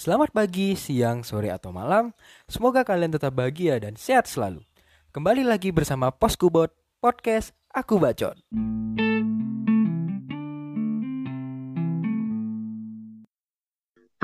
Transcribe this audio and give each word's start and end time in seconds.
Selamat 0.00 0.32
pagi, 0.32 0.80
siang, 0.80 1.20
sore, 1.20 1.52
atau 1.52 1.76
malam. 1.76 2.16
Semoga 2.48 2.88
kalian 2.88 3.12
tetap 3.12 3.36
bahagia 3.36 3.76
dan 3.76 4.00
sehat 4.00 4.24
selalu. 4.24 4.64
Kembali 5.12 5.44
lagi 5.44 5.76
bersama 5.76 6.08
Poskubot 6.08 6.72
Podcast 7.04 7.52
Aku 7.68 8.00
Bacot. 8.00 8.32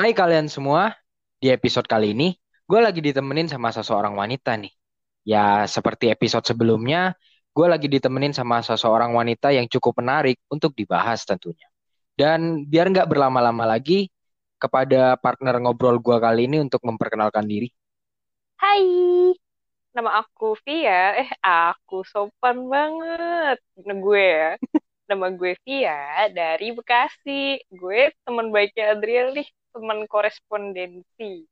Hai 0.00 0.16
kalian 0.16 0.48
semua, 0.48 0.96
di 1.44 1.52
episode 1.52 1.84
kali 1.84 2.16
ini 2.16 2.32
gue 2.64 2.80
lagi 2.80 3.04
ditemenin 3.04 3.52
sama 3.52 3.68
seseorang 3.68 4.16
wanita 4.16 4.56
nih. 4.56 4.72
Ya 5.28 5.68
seperti 5.68 6.08
episode 6.08 6.48
sebelumnya, 6.48 7.12
gue 7.52 7.68
lagi 7.68 7.92
ditemenin 7.92 8.32
sama 8.32 8.64
seseorang 8.64 9.12
wanita 9.12 9.52
yang 9.52 9.68
cukup 9.68 10.00
menarik 10.00 10.40
untuk 10.48 10.72
dibahas 10.72 11.28
tentunya. 11.28 11.68
Dan 12.16 12.64
biar 12.64 12.88
nggak 12.88 13.12
berlama-lama 13.12 13.68
lagi, 13.68 14.08
kepada 14.56 15.20
partner 15.20 15.60
ngobrol 15.60 16.00
gue 16.00 16.16
kali 16.16 16.48
ini 16.48 16.60
untuk 16.64 16.80
memperkenalkan 16.84 17.44
diri. 17.44 17.68
Hai, 18.56 18.82
nama 19.92 20.20
aku 20.24 20.56
Via. 20.64 21.20
Eh, 21.20 21.30
aku 21.44 22.04
sopan 22.08 22.68
banget. 22.68 23.60
Nah, 23.84 23.96
gue 23.96 24.24
ya. 24.24 24.50
Nama 25.06 25.26
gue 25.30 25.54
Via 25.62 26.26
dari 26.34 26.74
Bekasi. 26.74 27.62
Gue 27.70 28.10
teman 28.26 28.50
baiknya 28.50 28.96
Adriel 28.98 29.36
nih, 29.36 29.46
teman 29.70 30.02
korespondensi. 30.10 31.46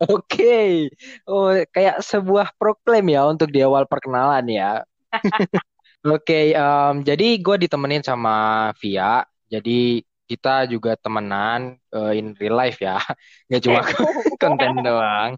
Oke, 0.00 0.88
oh 1.28 1.52
kayak 1.68 2.00
sebuah 2.00 2.56
proklaim 2.56 3.04
ya 3.12 3.28
untuk 3.28 3.52
di 3.52 3.60
awal 3.60 3.84
perkenalan 3.84 4.48
ya. 4.48 4.80
Oke, 6.08 6.56
um, 6.56 7.04
jadi 7.04 7.36
gue 7.36 7.56
ditemenin 7.68 8.00
sama 8.00 8.72
Via. 8.80 9.20
Jadi 9.52 10.00
kita 10.30 10.70
juga 10.70 10.94
temenan 10.94 11.74
uh, 11.90 12.14
in 12.14 12.38
real 12.38 12.54
life 12.54 12.78
ya, 12.78 13.02
nggak 13.50 13.62
cuma 13.66 13.80
konten 14.42 14.78
doang. 14.78 15.34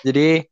Jadi, 0.00 0.48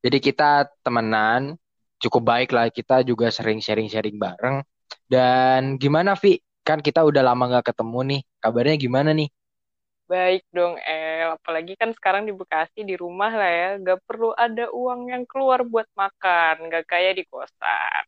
jadi 0.00 0.18
kita 0.18 0.72
temenan 0.80 1.60
cukup 2.00 2.22
baik 2.24 2.50
lah. 2.56 2.72
Kita 2.72 3.04
juga 3.04 3.28
sering 3.28 3.60
sharing-sharing 3.60 4.16
bareng. 4.16 4.64
Dan 5.04 5.76
gimana 5.76 6.16
Vi? 6.16 6.40
Kan 6.64 6.80
kita 6.80 7.04
udah 7.04 7.20
lama 7.20 7.52
nggak 7.52 7.76
ketemu 7.76 8.00
nih. 8.08 8.20
Kabarnya 8.40 8.76
gimana 8.80 9.10
nih? 9.12 9.28
Baik 10.08 10.44
dong 10.52 10.76
El, 10.84 11.40
apalagi 11.40 11.72
kan 11.72 11.88
sekarang 11.96 12.28
di 12.28 12.36
Bekasi 12.36 12.84
di 12.84 13.00
rumah 13.00 13.32
lah 13.32 13.48
ya, 13.48 13.68
gak 13.80 14.04
perlu 14.04 14.36
ada 14.36 14.68
uang 14.68 15.08
yang 15.08 15.24
keluar 15.24 15.64
buat 15.64 15.88
makan, 15.96 16.68
gak 16.68 16.84
kayak 16.84 17.16
di 17.16 17.24
kosan. 17.24 18.04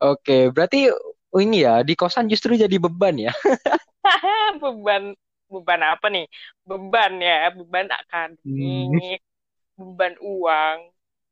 Oke, 0.00 0.48
berarti 0.48 0.88
oh 1.34 1.40
ini 1.42 1.68
ya 1.68 1.84
di 1.84 1.92
kosan 1.92 2.32
justru 2.32 2.56
jadi 2.56 2.72
beban 2.80 3.28
ya? 3.28 3.32
beban 4.62 5.16
beban 5.48 5.80
apa 5.82 6.06
nih? 6.12 6.26
Beban 6.64 7.12
ya, 7.20 7.52
beban 7.52 7.88
akademik, 7.88 9.20
hmm. 9.20 9.80
beban 9.80 10.14
uang, 10.20 10.78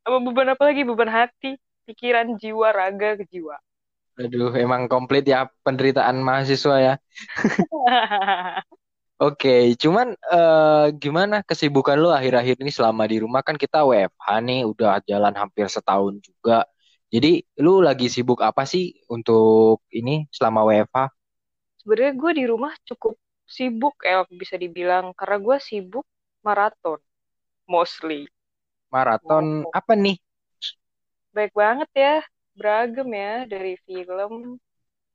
apa 0.02 0.16
beban 0.18 0.48
apa 0.52 0.62
lagi? 0.66 0.82
Beban 0.82 1.10
hati, 1.10 1.58
pikiran, 1.86 2.38
jiwa, 2.38 2.74
raga, 2.74 3.18
jiwa. 3.28 3.56
Aduh, 4.20 4.52
emang 4.52 4.92
komplit 4.92 5.24
ya 5.24 5.48
penderitaan 5.64 6.20
mahasiswa 6.20 6.76
ya. 6.78 6.94
Oke, 9.22 9.78
cuman 9.78 10.18
uh, 10.34 10.90
gimana 10.98 11.46
kesibukan 11.46 11.94
lu 11.94 12.10
akhir-akhir 12.10 12.58
ini 12.58 12.74
selama 12.74 13.06
di 13.06 13.22
rumah 13.22 13.40
kan 13.46 13.54
kita 13.54 13.86
WFH 13.86 14.28
nih 14.42 14.66
udah 14.66 14.98
jalan 15.06 15.30
hampir 15.38 15.70
setahun 15.70 16.18
juga. 16.18 16.66
Jadi 17.06 17.46
lu 17.62 17.78
lagi 17.78 18.10
sibuk 18.10 18.42
apa 18.42 18.66
sih 18.66 18.98
untuk 19.06 19.86
ini 19.94 20.26
selama 20.34 20.66
WFH? 20.66 21.21
Sebenarnya 21.82 22.14
gue 22.14 22.32
di 22.40 22.44
rumah 22.46 22.72
cukup 22.88 23.14
sibuk 23.44 23.94
ya 24.06 24.22
bisa 24.30 24.54
dibilang. 24.56 25.10
Karena 25.18 25.36
gue 25.42 25.56
sibuk 25.58 26.06
maraton 26.46 26.98
mostly. 27.66 28.26
Maraton 28.94 29.46
apa 29.78 29.92
nih? 29.98 30.16
Baik 31.34 31.52
banget 31.56 31.90
ya, 31.96 32.14
beragam 32.54 33.08
ya 33.08 33.48
dari 33.48 33.74
film, 33.88 34.60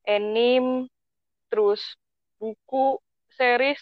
anime, 0.08 0.90
terus 1.50 1.82
buku, 2.42 2.98
series, 3.38 3.82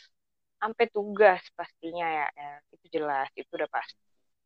sampai 0.61 0.85
tugas 0.91 1.41
pastinya 1.57 2.07
ya, 2.07 2.27
ya. 2.35 2.51
Itu 2.75 2.85
jelas 2.95 3.27
itu 3.39 3.51
udah 3.55 3.69
pasti. 3.71 3.99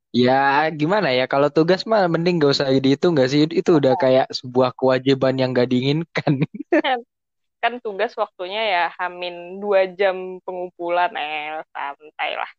Ya 0.09 0.66
gimana 0.74 1.13
ya 1.13 1.30
kalau 1.30 1.53
tugas 1.53 1.86
mah 1.86 2.09
mending 2.09 2.42
gak 2.42 2.53
usah 2.58 2.68
dihitung 2.81 3.13
gak 3.13 3.30
sih? 3.30 3.46
Itu 3.46 3.78
udah 3.78 3.94
kayak 3.94 4.25
sebuah 4.34 4.74
kewajiban 4.74 5.38
yang 5.38 5.53
gak 5.53 5.69
diinginkan 5.69 6.34
kan 7.59 7.84
tugas 7.84 8.16
waktunya 8.16 8.64
ya 8.64 8.86
hamin 8.96 9.59
dua 9.59 9.92
jam 9.92 10.40
pengumpulan 10.47 11.12
eh 11.20 11.59
santai 11.75 12.31
lah 12.40 12.52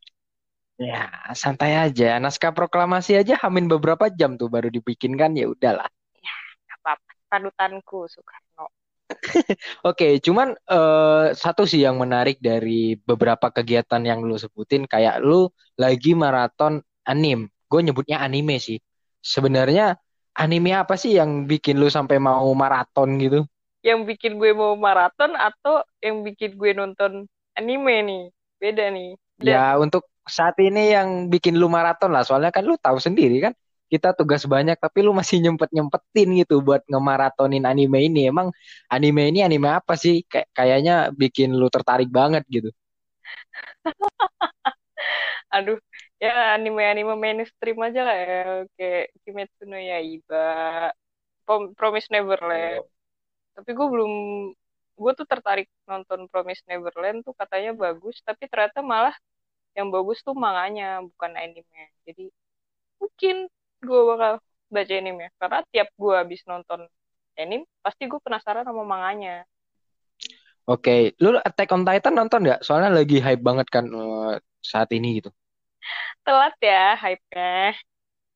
ya 0.77 1.01
santai 1.33 1.71
aja 1.77 2.21
naskah 2.21 2.53
proklamasi 2.53 3.17
aja 3.17 3.37
hamin 3.41 3.65
beberapa 3.65 4.09
jam 4.13 4.37
tuh 4.37 4.49
baru 4.49 4.69
dibikinkan 4.69 5.33
ya 5.33 5.49
udahlah 5.49 5.89
ya 6.21 6.35
apa-apa 6.77 7.11
panutanku 7.29 8.05
Soekarno 8.05 8.69
Oke, 9.89 10.23
cuman 10.23 10.55
uh, 10.71 11.35
satu 11.35 11.67
sih 11.67 11.83
yang 11.83 11.99
menarik 11.99 12.39
dari 12.39 12.95
beberapa 12.95 13.51
kegiatan 13.51 13.99
yang 14.03 14.23
lu 14.23 14.39
sebutin, 14.39 14.87
kayak 14.87 15.19
lu 15.19 15.51
lagi 15.75 16.15
maraton 16.15 16.79
anim. 17.03 17.51
Gue 17.67 17.81
nyebutnya 17.83 18.23
anime 18.23 18.55
sih. 18.59 18.79
Sebenarnya 19.19 19.99
anime 20.35 20.71
apa 20.75 20.95
sih 20.95 21.19
yang 21.19 21.43
bikin 21.43 21.75
lu 21.75 21.91
sampai 21.91 22.17
mau 22.23 22.47
maraton 22.55 23.19
gitu? 23.19 23.43
Yang 23.81 23.99
bikin 24.13 24.37
gue 24.37 24.51
mau 24.53 24.77
maraton 24.77 25.33
atau 25.33 25.81
yang 26.01 26.21
bikin 26.21 26.53
gue 26.57 26.71
nonton 26.77 27.25
anime 27.57 27.95
nih? 28.05 28.23
Beda 28.61 28.85
nih. 28.93 29.17
Dan... 29.41 29.49
Ya, 29.49 29.65
untuk 29.77 30.05
saat 30.29 30.53
ini 30.61 30.93
yang 30.93 31.33
bikin 31.33 31.57
lu 31.57 31.65
maraton 31.65 32.13
lah, 32.13 32.21
soalnya 32.21 32.53
kan 32.53 32.61
lu 32.61 32.77
tahu 32.77 33.01
sendiri 33.01 33.41
kan 33.41 33.53
kita 33.91 34.15
tugas 34.15 34.47
banyak 34.47 34.79
tapi 34.79 35.03
lu 35.03 35.11
masih 35.11 35.43
nyempet 35.43 35.67
nyempetin 35.75 36.31
gitu 36.39 36.63
buat 36.63 36.79
ngemaratonin 36.87 37.67
anime 37.67 38.07
ini 38.07 38.31
emang 38.31 38.47
anime 38.87 39.35
ini 39.35 39.43
anime 39.43 39.67
apa 39.67 39.99
sih 39.99 40.23
kayak 40.23 40.47
kayaknya 40.55 41.11
bikin 41.11 41.51
lu 41.51 41.67
tertarik 41.67 42.07
banget 42.07 42.47
gitu 42.47 42.71
aduh 45.51 45.75
ya 46.23 46.55
anime 46.55 46.87
anime 46.87 47.19
mainstream 47.19 47.83
aja 47.83 48.07
lah 48.07 48.15
ya 48.15 48.41
kayak 48.79 49.05
Kimetsu 49.27 49.67
no 49.67 49.75
Yaiba 49.75 50.47
Promise 51.75 52.07
Neverland. 52.15 52.87
Tapi 53.61 53.71
gue 53.77 53.87
belum 53.87 54.13
gue 54.97 55.11
tuh 55.17 55.25
tertarik 55.29 55.69
nonton 55.85 56.25
Promise 56.29 56.65
Neverland 56.65 57.21
tuh 57.21 57.37
katanya 57.37 57.77
bagus 57.77 58.17
tapi 58.25 58.49
ternyata 58.49 58.81
malah 58.81 59.13
yang 59.77 59.87
bagus 59.93 60.19
tuh 60.25 60.33
manganya 60.33 60.99
bukan 61.05 61.31
anime 61.37 61.93
jadi 62.03 62.27
mungkin 63.01 63.49
gue 63.81 64.01
bakal 64.05 64.33
baca 64.71 64.93
anime. 64.95 65.27
Karena 65.35 65.59
tiap 65.69 65.89
gue 65.97 66.13
habis 66.15 66.41
nonton 66.47 66.87
anime, 67.35 67.67
pasti 67.83 68.07
gue 68.07 68.21
penasaran 68.23 68.63
sama 68.63 68.85
manganya. 68.87 69.43
Oke, 70.69 71.11
okay. 71.11 71.19
lu 71.19 71.35
Attack 71.41 71.73
on 71.73 71.83
Titan 71.83 72.15
nonton 72.15 72.45
nggak? 72.45 72.61
Soalnya 72.63 72.93
lagi 72.93 73.17
hype 73.17 73.43
banget 73.43 73.67
kan 73.67 73.89
uh, 73.91 74.37
saat 74.61 74.93
ini 74.93 75.19
gitu. 75.19 75.33
Telat 76.21 76.53
ya 76.61 76.93
hype-nya. 76.95 77.75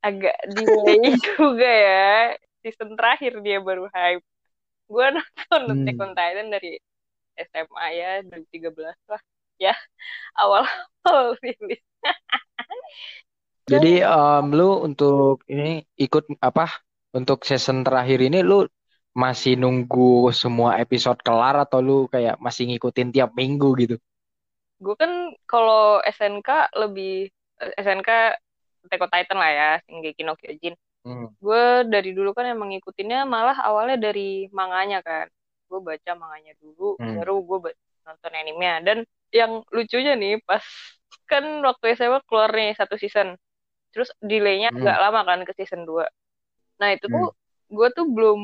Agak 0.01 0.37
delay 0.51 1.13
juga 1.37 1.69
ya. 1.69 2.33
Season 2.65 2.97
terakhir 2.97 3.39
dia 3.45 3.61
baru 3.61 3.85
hype. 3.93 4.25
Gue 4.85 5.05
nonton 5.09 5.61
hmm. 5.65 5.73
Attack 5.81 5.97
on 6.01 6.11
Titan 6.13 6.47
dari 6.53 6.71
SMA 7.35 7.85
ya, 7.97 8.11
dari 8.23 8.45
13 8.53 9.11
lah. 9.11 9.21
Ya, 9.55 9.73
awal-awal 10.35 11.39
rilis. 11.39 11.81
Jadi 13.71 14.05
um, 14.05 14.53
lu 14.53 14.85
untuk 14.85 15.41
ini 15.49 15.81
ikut 15.97 16.37
apa? 16.37 16.69
Untuk 17.15 17.47
season 17.47 17.81
terakhir 17.81 18.19
ini 18.21 18.43
lu 18.43 18.67
masih 19.15 19.55
nunggu 19.55 20.29
semua 20.35 20.75
episode 20.75 21.17
kelar 21.23 21.55
atau 21.55 21.79
lu 21.79 21.97
kayak 22.11 22.35
masih 22.43 22.67
ngikutin 22.67 23.15
tiap 23.15 23.31
minggu 23.33 23.71
gitu? 23.79 23.95
Gue 24.83 24.95
kan 24.99 25.31
kalau 25.47 26.03
SNK 26.03 26.75
lebih 26.75 27.31
eh, 27.63 27.73
SNK 27.79 28.09
Attack 28.85 29.01
on 29.01 29.09
Titan 29.09 29.37
lah 29.41 29.51
ya, 29.51 29.69
Shingeki 29.87 30.21
no 30.27 30.37
Kyojin. 30.37 30.75
Hmm. 31.05 31.29
Gue 31.37 31.85
dari 31.85 32.11
dulu 32.17 32.33
kan 32.33 32.49
emang 32.49 32.73
ngikutinnya 32.73 33.29
malah 33.29 33.61
awalnya 33.61 34.09
dari 34.09 34.49
manganya 34.49 35.05
kan. 35.05 35.29
Gue 35.69 35.79
baca 35.79 36.11
manganya 36.17 36.57
dulu, 36.57 36.97
hmm. 36.97 37.21
baru 37.21 37.35
gue 37.45 37.71
nonton 38.05 38.33
animenya. 38.33 38.81
Dan 38.81 38.97
yang 39.29 39.61
lucunya 39.69 40.17
nih 40.17 40.41
pas 40.43 40.63
kan 41.31 41.43
waktu 41.65 41.93
SMA 41.99 42.23
keluar 42.25 42.49
nih 42.53 42.73
satu 42.77 42.95
season 42.95 43.37
terus 43.95 44.11
delaynya 44.19 44.75
hmm. 44.75 44.83
agak 44.83 44.97
lama 44.99 45.21
kan 45.23 45.39
ke 45.47 45.55
season 45.55 45.87
2 45.87 46.03
nah 46.83 46.91
itu 46.91 47.07
tuh 47.07 47.31
hmm. 47.31 47.71
gue 47.71 47.87
tuh 47.95 48.05
belum 48.11 48.39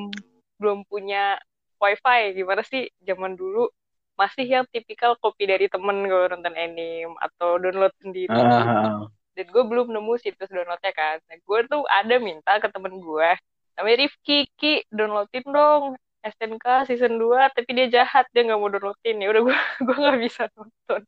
belum 0.55 0.87
punya 0.87 1.35
wifi 1.75 2.31
gimana 2.31 2.63
sih 2.63 2.87
zaman 3.03 3.35
dulu 3.35 3.67
masih 4.15 4.47
yang 4.47 4.65
tipikal 4.71 5.19
copy 5.19 5.43
dari 5.43 5.67
temen 5.67 6.07
gue 6.07 6.23
nonton 6.31 6.55
anime 6.55 7.11
atau 7.19 7.59
download 7.59 7.91
sendiri 7.99 8.31
uh. 8.31 9.11
Dan 9.41 9.49
gue 9.49 9.63
belum 9.65 9.89
nemu 9.89 10.13
situs 10.21 10.53
downloadnya 10.53 10.93
kan. 10.93 11.17
Nah, 11.25 11.37
gue 11.41 11.59
tuh 11.65 11.81
ada 11.89 12.15
minta 12.21 12.61
ke 12.61 12.69
temen 12.69 12.93
gue 13.01 13.29
namanya 13.73 13.97
Rifki 14.05 14.45
Ki 14.53 14.85
downloadin 14.93 15.45
dong 15.49 15.97
SNK 16.21 16.85
season 16.85 17.17
2 17.17 17.49
tapi 17.57 17.69
dia 17.73 17.87
jahat 17.89 18.29
dia 18.29 18.45
nggak 18.45 18.59
mau 18.61 18.69
downloadin. 18.69 19.17
Ya 19.17 19.27
udah 19.33 19.41
gue 19.49 19.57
gue 19.89 19.95
nggak 19.97 20.19
bisa 20.21 20.45
nonton. 20.53 21.01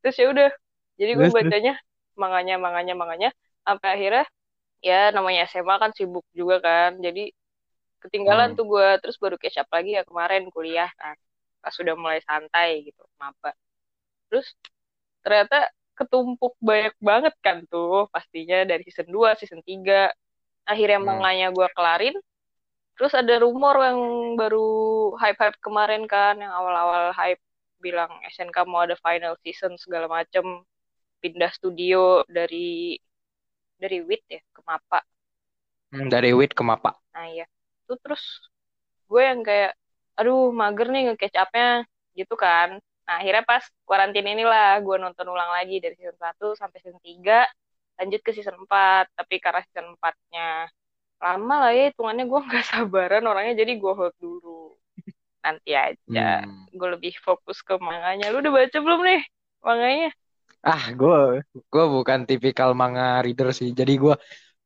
Terus 0.00 0.16
ya 0.16 0.26
udah 0.32 0.48
jadi 0.96 1.12
gue 1.12 1.28
bacanya 1.28 1.74
manganya 2.16 2.56
manganya 2.56 2.94
manganya 2.96 3.30
sampai 3.60 3.88
akhirnya 4.00 4.24
ya 4.80 5.12
namanya 5.12 5.44
SMA 5.52 5.76
kan 5.76 5.92
sibuk 5.92 6.24
juga 6.32 6.56
kan 6.64 6.96
jadi 7.04 7.28
ketinggalan 8.00 8.56
hmm. 8.56 8.58
tuh 8.58 8.64
gue. 8.64 8.88
Terus 9.04 9.16
baru 9.20 9.36
catch 9.36 9.60
up 9.60 9.68
lagi 9.68 10.00
ya 10.00 10.02
kemarin 10.08 10.48
kuliah 10.48 10.88
kan. 10.96 11.20
Pas 11.60 11.74
sudah 11.76 11.92
mulai 11.92 12.24
santai 12.24 12.88
gitu 12.88 13.04
kenapa 13.20 13.52
terus 14.30 14.46
ternyata 15.22 15.70
ketumpuk 15.96 16.54
banyak 16.60 16.94
banget 17.00 17.34
kan 17.40 17.64
tuh 17.72 18.06
pastinya 18.12 18.68
dari 18.68 18.84
season 18.84 19.08
2, 19.08 19.40
season 19.40 19.60
3 19.64 20.12
akhirnya 20.68 20.98
hmm. 21.00 21.08
manganya 21.08 21.48
gue 21.54 21.68
kelarin. 21.72 22.16
Terus 22.96 23.12
ada 23.12 23.34
rumor 23.40 23.76
yang 23.80 24.00
baru 24.40 24.68
hype-hype 25.20 25.60
kemarin 25.60 26.08
kan 26.08 26.40
yang 26.40 26.52
awal-awal 26.52 27.12
hype 27.12 27.40
bilang 27.80 28.08
SNK 28.24 28.64
mau 28.64 28.84
ada 28.84 28.96
final 29.00 29.36
season 29.40 29.76
segala 29.80 30.08
macem. 30.08 30.64
Pindah 31.20 31.48
studio 31.52 32.24
dari 32.28 33.00
dari 33.80 34.04
WIT 34.04 34.24
ya 34.28 34.40
ke 34.52 34.60
MAPA. 34.64 35.00
Hmm, 35.92 36.08
dari 36.12 36.32
WIT 36.32 36.52
ke 36.52 36.64
MAPA. 36.64 36.92
Nah 37.16 37.26
iya. 37.28 37.46
Itu 37.84 37.96
terus 38.00 38.20
gue 39.08 39.22
yang 39.24 39.44
kayak 39.44 39.76
aduh 40.16 40.52
mager 40.52 40.88
nih 40.88 41.12
nge-catch 41.12 41.36
up-nya. 41.36 41.84
Gitu 42.16 42.32
kan 42.36 42.80
Nah, 43.06 43.22
akhirnya 43.22 43.44
pas 43.46 43.62
kuarantin 43.86 44.26
inilah 44.26 44.82
gue 44.82 44.96
nonton 44.98 45.26
ulang 45.30 45.50
lagi 45.54 45.78
dari 45.78 45.94
season 45.94 46.18
1 46.18 46.58
sampai 46.58 46.78
season 46.82 46.98
3, 46.98 47.46
lanjut 48.02 48.20
ke 48.26 48.30
season 48.34 48.58
4. 48.66 49.06
Tapi 49.14 49.38
karena 49.38 49.62
season 49.70 49.94
4-nya 49.94 50.66
lama 51.22 51.54
lah 51.62 51.72
ya, 51.72 51.94
hitungannya 51.94 52.26
gue 52.26 52.40
nggak 52.50 52.66
sabaran 52.74 53.24
orangnya, 53.24 53.62
jadi 53.62 53.72
gue 53.78 53.92
hold 53.94 54.14
dulu. 54.18 54.74
Nanti 55.46 55.78
aja. 55.78 56.42
Hmm. 56.42 56.66
Gue 56.74 56.88
lebih 56.98 57.14
fokus 57.22 57.62
ke 57.62 57.78
manganya. 57.78 58.34
Lu 58.34 58.42
udah 58.42 58.52
baca 58.52 58.78
belum 58.82 59.00
nih 59.06 59.22
manganya? 59.62 60.10
Ah, 60.66 60.90
gue 60.90 61.46
gue 61.54 61.84
bukan 61.86 62.26
tipikal 62.26 62.74
manga 62.74 63.22
reader 63.22 63.54
sih. 63.54 63.70
Jadi 63.70 64.02
gue 64.02 64.14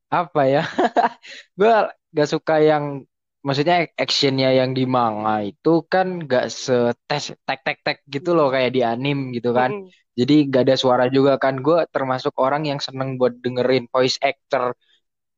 apa 0.09 0.43
ya? 0.49 0.65
gue 1.61 1.73
gak 2.17 2.29
suka 2.33 2.57
yang 2.65 3.05
maksudnya 3.47 3.89
actionnya 3.97 4.53
yang 4.53 4.71
di 4.77 4.85
manga 4.85 5.41
itu 5.51 5.85
kan 5.93 6.07
gak 6.29 6.53
setes 6.53 7.25
tek 7.47 7.61
tek 7.65 7.79
tek 7.85 7.99
gitu 8.15 8.37
loh 8.37 8.53
kayak 8.53 8.71
di 8.77 8.81
anim 8.85 9.33
gitu 9.37 9.51
kan. 9.57 9.71
Mm. 9.73 9.89
jadi 10.19 10.35
gak 10.53 10.63
ada 10.69 10.77
suara 10.77 11.05
juga 11.09 11.41
kan. 11.41 11.55
Gue 11.65 11.89
termasuk 11.89 12.37
orang 12.37 12.69
yang 12.69 12.81
seneng 12.83 13.17
buat 13.17 13.33
dengerin 13.41 13.89
voice 13.89 14.21
actor 14.21 14.77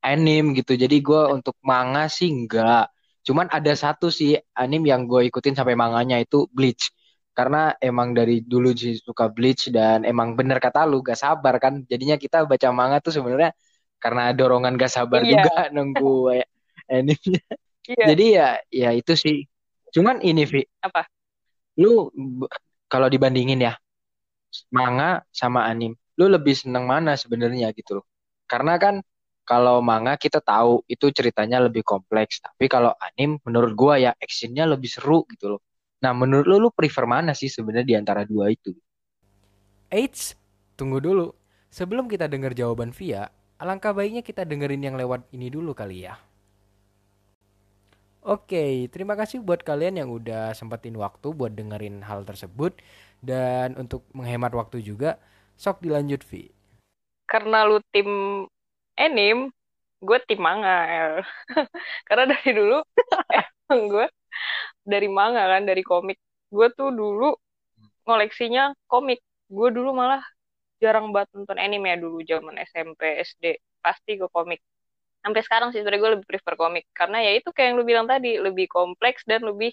anim 0.03 0.55
gitu. 0.59 0.75
Jadi 0.75 0.97
gue 0.99 1.23
untuk 1.31 1.55
manga 1.63 2.11
sih 2.11 2.29
enggak 2.31 2.91
cuman 3.23 3.47
ada 3.55 3.71
satu 3.79 4.11
sih 4.11 4.35
anim 4.59 4.83
yang 4.83 5.07
gue 5.07 5.31
ikutin 5.31 5.55
sampai 5.55 5.79
manganya 5.79 6.19
itu 6.19 6.51
Bleach. 6.51 6.91
Karena 7.33 7.73
emang 7.81 8.13
dari 8.19 8.43
dulu 8.43 8.75
sih 8.75 8.99
suka 8.99 9.31
Bleach 9.31 9.71
dan 9.71 10.03
emang 10.05 10.35
bener 10.35 10.59
kata 10.59 10.85
lu 10.91 11.01
gak 11.07 11.19
sabar 11.23 11.55
kan. 11.63 11.87
Jadinya 11.87 12.17
kita 12.19 12.45
baca 12.51 12.69
manga 12.75 12.99
tuh 12.99 13.15
sebenarnya 13.15 13.55
karena 14.03 14.35
dorongan 14.35 14.75
gak 14.75 14.91
sabar 14.91 15.23
yeah. 15.23 15.39
juga 15.39 15.55
nunggu 15.75 16.43
animnya 16.91 17.43
Iya. 17.89 18.07
Jadi 18.15 18.27
ya 18.35 18.49
ya 18.71 18.91
itu 18.95 19.13
sih. 19.19 19.47
Cuman 19.93 20.23
ini 20.23 20.47
Vi. 20.47 20.63
Apa? 20.83 21.07
Lu 21.81 22.09
kalau 22.87 23.09
dibandingin 23.09 23.61
ya 23.65 23.75
manga 24.69 25.25
sama 25.33 25.65
anim, 25.65 25.97
lu 26.21 26.29
lebih 26.29 26.53
seneng 26.53 26.85
mana 26.85 27.17
sebenarnya 27.17 27.73
gitu 27.73 28.01
loh. 28.01 28.07
Karena 28.45 28.77
kan 28.77 29.01
kalau 29.43 29.83
manga 29.83 30.15
kita 30.15 30.39
tahu 30.39 30.85
itu 30.87 31.11
ceritanya 31.11 31.59
lebih 31.59 31.83
kompleks, 31.83 32.39
tapi 32.39 32.71
kalau 32.71 32.95
anim 33.01 33.41
menurut 33.43 33.73
gua 33.75 33.95
ya 33.99 34.13
actionnya 34.15 34.69
lebih 34.69 34.93
seru 34.93 35.25
gitu 35.33 35.57
loh. 35.57 35.61
Nah, 36.03 36.11
menurut 36.15 36.47
lu 36.47 36.57
lu 36.59 36.71
prefer 36.75 37.07
mana 37.07 37.31
sih 37.31 37.47
sebenarnya 37.47 37.87
di 37.87 37.97
antara 37.99 38.23
dua 38.27 38.51
itu? 38.51 38.75
Eits, 39.93 40.35
tunggu 40.75 40.99
dulu. 40.99 41.31
Sebelum 41.73 42.11
kita 42.11 42.27
dengar 42.29 42.53
jawaban 42.53 42.91
Via, 42.93 43.31
alangkah 43.57 43.95
baiknya 43.95 44.21
kita 44.21 44.43
dengerin 44.43 44.83
yang 44.83 44.97
lewat 44.99 45.31
ini 45.33 45.49
dulu 45.49 45.73
kali 45.73 46.05
ya. 46.05 46.19
Oke, 48.23 48.87
terima 48.95 49.19
kasih 49.19 49.43
buat 49.43 49.67
kalian 49.67 49.99
yang 49.99 50.07
udah 50.07 50.55
sempetin 50.55 50.95
waktu 50.95 51.35
buat 51.35 51.59
dengerin 51.59 52.07
hal 52.07 52.23
tersebut 52.23 52.79
dan 53.19 53.75
untuk 53.75 54.07
menghemat 54.15 54.55
waktu 54.55 54.79
juga, 54.79 55.19
sok 55.59 55.83
dilanjut 55.83 56.23
Vi. 56.31 56.47
Karena 57.27 57.67
lu 57.67 57.83
tim 57.91 58.07
anime, 58.95 59.51
gue 59.99 60.19
tim 60.31 60.39
manga. 60.39 61.19
Karena 62.07 62.31
dari 62.31 62.51
dulu 62.55 62.79
emang 63.67 63.81
gue 63.91 64.07
dari 64.87 65.09
manga 65.11 65.43
kan, 65.59 65.67
dari 65.67 65.83
komik. 65.83 66.23
Gue 66.47 66.71
tuh 66.79 66.95
dulu 66.95 67.35
koleksinya 68.07 68.71
komik. 68.87 69.19
Gue 69.51 69.75
dulu 69.75 69.91
malah 69.99 70.23
jarang 70.79 71.11
banget 71.11 71.35
nonton 71.35 71.59
anime 71.59 71.91
ya 71.91 71.99
dulu 71.99 72.23
zaman 72.23 72.55
SMP, 72.71 73.19
SD. 73.19 73.59
Pasti 73.83 74.15
ke 74.15 74.31
komik 74.31 74.63
sampai 75.25 75.41
sekarang 75.47 75.69
sih 75.71 75.79
sebenarnya 75.81 76.03
gue 76.05 76.13
lebih 76.21 76.29
prefer 76.31 76.55
komik. 76.61 76.85
Karena 76.99 77.17
ya 77.27 77.31
itu 77.39 77.49
kayak 77.55 77.67
yang 77.73 77.77
lu 77.81 77.85
bilang 77.91 78.07
tadi 78.13 78.29
lebih 78.47 78.67
kompleks 78.71 79.23
dan 79.31 79.41
lebih 79.49 79.71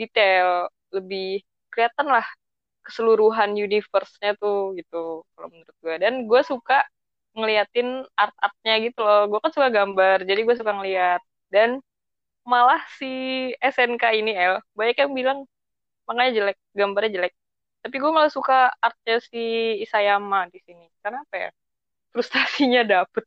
detail 0.00 0.68
lebih 0.96 1.40
kelihatan 1.72 2.06
lah 2.14 2.26
keseluruhan 2.86 3.50
universe-nya 3.56 4.30
tuh 4.42 4.74
gitu 4.78 4.96
kalau 5.34 5.48
menurut 5.52 5.76
gue. 5.84 5.94
Dan 6.02 6.12
gue 6.30 6.40
suka 6.50 6.74
ngeliatin 7.36 7.88
art-artnya 8.18 8.74
gitu 8.86 9.00
loh. 9.06 9.20
Gue 9.30 9.38
kan 9.44 9.52
suka 9.56 9.68
gambar 9.72 10.16
jadi 10.28 10.40
gue 10.46 10.56
suka 10.60 10.72
ngeliat. 10.78 11.20
Dan 11.54 11.80
malah 12.48 12.80
si 12.98 13.06
SNK 13.62 14.04
ini 14.18 14.32
El 14.34 14.54
banyak 14.78 14.96
yang 15.02 15.12
bilang 15.18 15.38
makanya 16.08 16.30
jelek 16.38 16.56
gambarnya 16.78 17.10
jelek. 17.16 17.32
Tapi 17.82 17.96
gue 18.02 18.10
malah 18.16 18.32
suka 18.32 18.54
artnya 18.86 19.16
si 19.30 19.38
Isayama 19.84 20.38
di 20.54 20.58
sini. 20.66 20.84
Karena 21.02 21.18
apa 21.26 21.36
ya? 21.44 21.50
Frustasinya 22.14 22.82
dapet. 22.92 23.24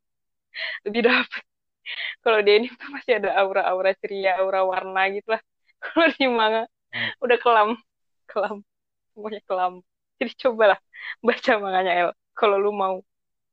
Lebih 0.86 1.02
dapet 1.10 1.44
kalau 2.22 2.40
di 2.42 2.52
ini 2.64 2.68
masih 2.96 3.22
ada 3.22 3.38
aura-aura 3.40 3.92
ceria, 3.98 4.42
aura 4.42 4.66
warna 4.66 5.08
gitu 5.14 5.36
lah. 5.36 5.42
Kalau 5.86 6.08
di 6.18 6.26
manga 6.26 6.64
hmm. 6.66 7.22
udah 7.22 7.38
kelam, 7.38 7.70
kelam, 8.26 8.66
semuanya 9.14 9.42
kelam. 9.46 9.74
Jadi 10.18 10.32
cobalah 10.42 10.80
baca 11.22 11.52
manganya 11.62 11.94
El. 11.94 12.10
Kalau 12.34 12.58
lu 12.58 12.72
mau 12.74 13.04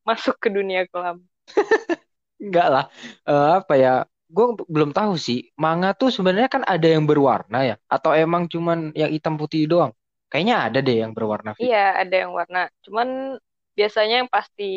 masuk 0.07 0.39
ke 0.39 0.49
dunia 0.49 0.89
kelam. 0.89 1.21
Enggak 2.43 2.69
lah, 2.73 2.85
uh, 3.29 3.63
apa 3.63 3.75
ya? 3.79 3.95
Gue 4.33 4.57
belum 4.65 4.97
tahu 4.97 5.21
sih. 5.21 5.53
Manga 5.61 5.93
tuh 5.93 6.09
sebenarnya 6.09 6.49
kan 6.49 6.63
ada 6.65 6.89
yang 6.89 7.05
berwarna 7.05 7.69
ya, 7.69 7.77
atau 7.87 8.17
emang 8.17 8.49
cuman 8.49 8.91
yang 8.97 9.13
hitam 9.13 9.37
putih 9.37 9.69
doang? 9.69 9.93
Kayaknya 10.33 10.57
ada 10.73 10.79
deh 10.81 10.97
yang 11.05 11.13
berwarna. 11.13 11.53
Iya, 11.61 12.01
ada 12.01 12.15
yang 12.25 12.33
warna. 12.33 12.73
Cuman 12.81 13.37
biasanya 13.77 14.25
yang 14.25 14.31
pasti 14.33 14.73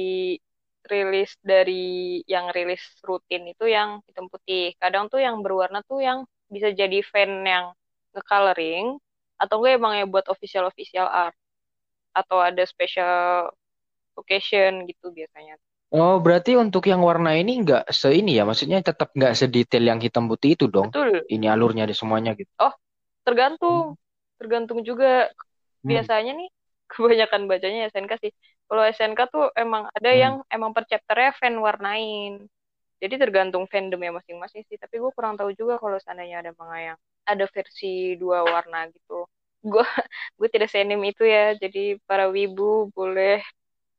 rilis 0.92 1.32
dari 1.42 2.22
yang 2.30 2.50
rilis 2.56 2.82
rutin 3.02 3.44
itu 3.50 3.66
yang 3.70 4.02
hitam 4.08 4.26
putih. 4.30 4.74
Kadang 4.82 5.10
tuh 5.12 5.20
yang 5.22 5.42
berwarna 5.44 5.82
tuh 5.86 6.00
yang 6.02 6.20
bisa 6.50 6.70
jadi 6.74 7.02
fan 7.02 7.42
yang 7.46 7.66
nge-coloring 8.14 8.96
atau 9.42 9.56
enggak 9.60 9.74
emang 9.82 9.94
ya 10.00 10.06
buat 10.08 10.26
official 10.32 10.66
official 10.72 11.08
art 11.10 11.36
atau 12.16 12.40
ada 12.40 12.64
special 12.64 13.52
occasion 14.16 14.88
gitu 14.88 15.12
biasanya. 15.12 15.60
Oh, 15.96 16.20
berarti 16.20 16.60
untuk 16.60 16.84
yang 16.92 17.00
warna 17.06 17.38
ini 17.40 17.62
enggak 17.62 17.88
se 17.94 18.12
ini 18.12 18.36
ya, 18.36 18.44
maksudnya 18.44 18.84
tetap 18.84 19.16
enggak 19.16 19.38
sedetail 19.38 19.84
yang 19.86 20.00
hitam 20.02 20.28
putih 20.28 20.58
itu 20.58 20.66
dong. 20.68 20.92
Betul. 20.92 21.24
Ini 21.30 21.46
alurnya 21.54 21.86
di 21.88 21.96
semuanya 21.96 22.36
gitu. 22.36 22.52
Oh, 22.60 22.74
tergantung. 23.24 23.96
Tergantung 24.42 24.84
juga. 24.84 25.32
Hmm. 25.84 25.92
Biasanya 25.92 26.32
nih 26.36 26.50
kebanyakan 26.92 27.42
bacanya 27.48 27.80
SNK 27.92 28.14
sih 28.20 28.32
kalau 28.66 28.84
SNK 28.86 29.20
tuh 29.30 29.46
emang 29.54 29.86
ada 29.94 30.12
hmm. 30.12 30.20
yang 30.20 30.34
emang 30.50 30.74
per 30.74 30.90
chapternya 30.90 31.32
fan 31.38 31.56
warnain. 31.62 32.50
Jadi 32.98 33.16
tergantung 33.22 33.70
fandomnya 33.70 34.16
masing-masing 34.18 34.66
sih. 34.66 34.78
Tapi 34.82 34.98
gue 34.98 35.12
kurang 35.14 35.38
tahu 35.38 35.54
juga 35.54 35.78
kalau 35.78 36.02
seandainya 36.02 36.42
ada 36.42 36.52
manga 36.58 36.94
yang 36.94 36.98
ada 37.28 37.46
versi 37.46 38.18
dua 38.18 38.42
warna 38.42 38.90
gitu. 38.90 39.30
Gue 39.62 39.86
gue 40.40 40.48
tidak 40.50 40.74
senim 40.74 41.02
itu 41.06 41.22
ya. 41.22 41.54
Jadi 41.54 42.02
para 42.10 42.26
wibu 42.32 42.90
boleh 42.90 43.46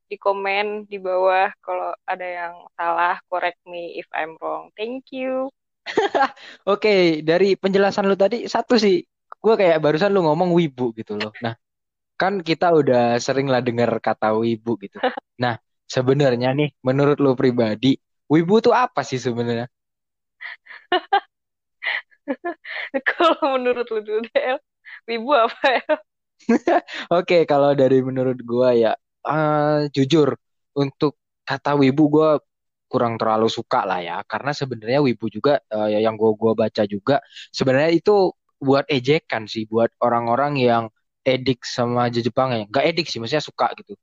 di 0.07 0.17
komen 0.19 0.87
di 0.87 0.99
bawah 0.99 1.51
kalau 1.63 1.95
ada 2.03 2.27
yang 2.27 2.55
salah. 2.75 3.23
Correct 3.31 3.63
me 3.71 3.95
if 3.95 4.11
I'm 4.11 4.35
wrong. 4.43 4.75
Thank 4.75 5.15
you. 5.15 5.55
Oke, 5.95 6.35
okay, 6.67 7.03
dari 7.23 7.55
penjelasan 7.55 8.11
lu 8.11 8.19
tadi 8.19 8.51
satu 8.51 8.75
sih, 8.75 8.99
gue 9.39 9.55
kayak 9.55 9.79
barusan 9.79 10.11
lu 10.11 10.27
ngomong 10.27 10.51
wibu 10.51 10.91
gitu 10.99 11.15
loh. 11.15 11.31
Nah, 11.39 11.55
kan 12.17 12.41
kita 12.41 12.73
udah 12.73 13.21
sering 13.21 13.47
lah 13.53 13.61
dengar 13.61 13.93
kata 14.01 14.33
wibu 14.37 14.77
gitu. 14.81 14.99
Nah, 15.37 15.61
sebenarnya 15.85 16.57
nih, 16.57 16.73
menurut 16.81 17.21
lo 17.21 17.37
pribadi, 17.37 18.01
wibu 18.33 18.65
tuh 18.65 18.73
apa 18.73 19.05
sih 19.05 19.21
sebenarnya? 19.21 19.69
kalau 23.09 23.61
menurut 23.61 23.85
lo 23.93 24.01
dulu 24.01 24.25
deh, 24.33 24.57
wibu 25.05 25.31
apa 25.37 25.61
ya? 25.77 25.85
Oke, 27.21 27.45
kalau 27.45 27.77
dari 27.77 28.01
menurut 28.01 28.41
gua 28.41 28.73
ya, 28.73 28.93
uh, 29.29 29.85
jujur 29.93 30.41
untuk 30.73 31.21
kata 31.45 31.77
wibu 31.77 32.09
gua 32.09 32.41
kurang 32.89 33.21
terlalu 33.21 33.53
suka 33.53 33.85
lah 33.85 34.01
ya, 34.01 34.17
karena 34.25 34.57
sebenarnya 34.57 35.01
wibu 35.05 35.29
juga 35.29 35.61
uh, 35.69 35.93
yang 35.93 36.17
gua 36.17 36.33
gua 36.33 36.53
baca 36.57 36.89
juga 36.89 37.21
sebenarnya 37.53 37.93
itu 37.93 38.33
buat 38.57 38.89
ejekan 38.89 39.45
sih, 39.45 39.69
buat 39.69 39.93
orang-orang 40.01 40.57
yang 40.57 40.85
edik 41.27 41.67
sama 41.67 42.09
Jepang 42.15 42.49
ya. 42.55 42.63
Gak 42.71 42.85
edik 42.95 43.07
sih, 43.11 43.19
maksudnya 43.21 43.45
suka 43.45 43.69
gitu. 43.79 43.95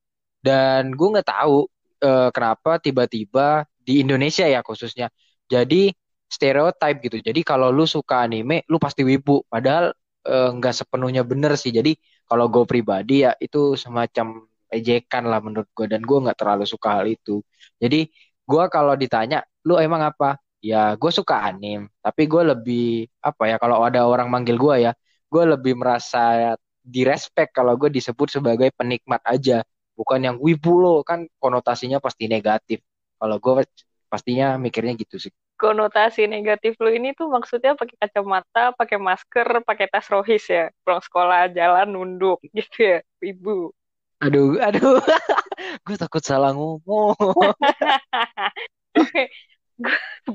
dan 0.43 0.91
gue 0.91 1.07
nggak 1.07 1.29
tahu 1.31 1.71
uh, 2.03 2.29
kenapa 2.35 2.75
tiba-tiba 2.83 3.63
di 3.79 4.03
Indonesia 4.03 4.43
ya 4.47 4.59
khususnya 4.59 5.07
jadi 5.47 5.91
stereotype 6.33 6.97
gitu. 7.05 7.17
Jadi 7.21 7.41
kalau 7.45 7.69
lu 7.69 7.85
suka 7.85 8.25
anime 8.25 8.65
lu 8.71 8.77
pasti 8.81 9.05
wibu. 9.05 9.45
Padahal 9.45 9.93
eh, 10.25 10.49
nggak 10.57 10.73
uh, 10.73 10.77
sepenuhnya 10.81 11.21
bener 11.27 11.53
sih. 11.59 11.69
Jadi 11.69 11.93
kalau 12.25 12.49
gue 12.49 12.63
pribadi 12.65 13.21
ya 13.27 13.31
itu 13.37 13.77
semacam 13.77 14.47
ejekan 14.73 15.23
lah 15.29 15.39
menurut 15.45 15.69
gue 15.77 15.85
dan 15.85 16.01
gue 16.01 16.17
nggak 16.23 16.37
terlalu 16.39 16.65
suka 16.65 17.01
hal 17.01 17.05
itu. 17.05 17.45
Jadi 17.77 18.09
gue 18.49 18.63
kalau 18.73 18.93
ditanya 18.97 19.45
lu 19.67 19.77
emang 19.77 20.01
apa? 20.09 20.41
Ya 20.63 20.95
gue 20.95 21.11
suka 21.11 21.43
anim 21.43 21.91
tapi 21.99 22.23
gue 22.31 22.41
lebih 22.55 23.11
apa 23.19 23.43
ya 23.51 23.55
kalau 23.59 23.83
ada 23.83 24.07
orang 24.07 24.31
manggil 24.31 24.55
gue 24.55 24.75
ya 24.89 24.91
gue 25.27 25.43
lebih 25.53 25.73
merasa 25.75 26.55
direspek 26.83 27.55
kalau 27.55 27.79
gue 27.79 27.87
disebut 27.87 28.27
sebagai 28.27 28.69
penikmat 28.75 29.23
aja 29.23 29.63
bukan 29.93 30.19
yang 30.19 30.37
wibu 30.41 30.81
lo 30.81 30.95
kan 31.05 31.25
konotasinya 31.37 32.01
pasti 32.01 32.25
negatif. 32.27 32.81
Kalau 33.17 33.37
gue 33.39 33.63
pastinya 34.11 34.59
mikirnya 34.59 34.93
gitu 34.99 35.17
sih. 35.17 35.31
Konotasi 35.57 36.27
negatif 36.27 36.75
lo 36.83 36.91
ini 36.91 37.15
tuh 37.15 37.31
maksudnya 37.31 37.77
pakai 37.77 37.95
kacamata 37.95 38.75
pakai 38.75 38.97
masker 38.99 39.63
pakai 39.63 39.87
tas 39.87 40.09
rohis 40.11 40.43
ya? 40.49 40.69
Pulang 40.83 41.01
sekolah 41.01 41.49
jalan 41.53 41.87
nunduk 41.93 42.41
gitu 42.57 42.77
ya 42.83 42.97
ibu. 43.23 43.71
Aduh 44.19 44.59
aduh. 44.59 44.99
Gue 45.87 45.95
takut 45.95 46.23
salah 46.23 46.51
ngomong. 46.51 47.15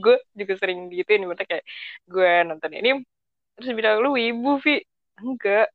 Gue 0.02 0.17
juga 0.35 0.55
sering 0.59 0.90
gitu 0.90 1.09
ini 1.14 1.25
kayak 1.31 1.64
gue 2.11 2.33
nonton 2.45 2.75
ini 2.75 3.00
terus 3.55 3.71
bilang 3.75 4.00
lu 4.00 4.17
wibu 4.17 4.59
Vi. 4.62 4.83
Enggak 5.19 5.67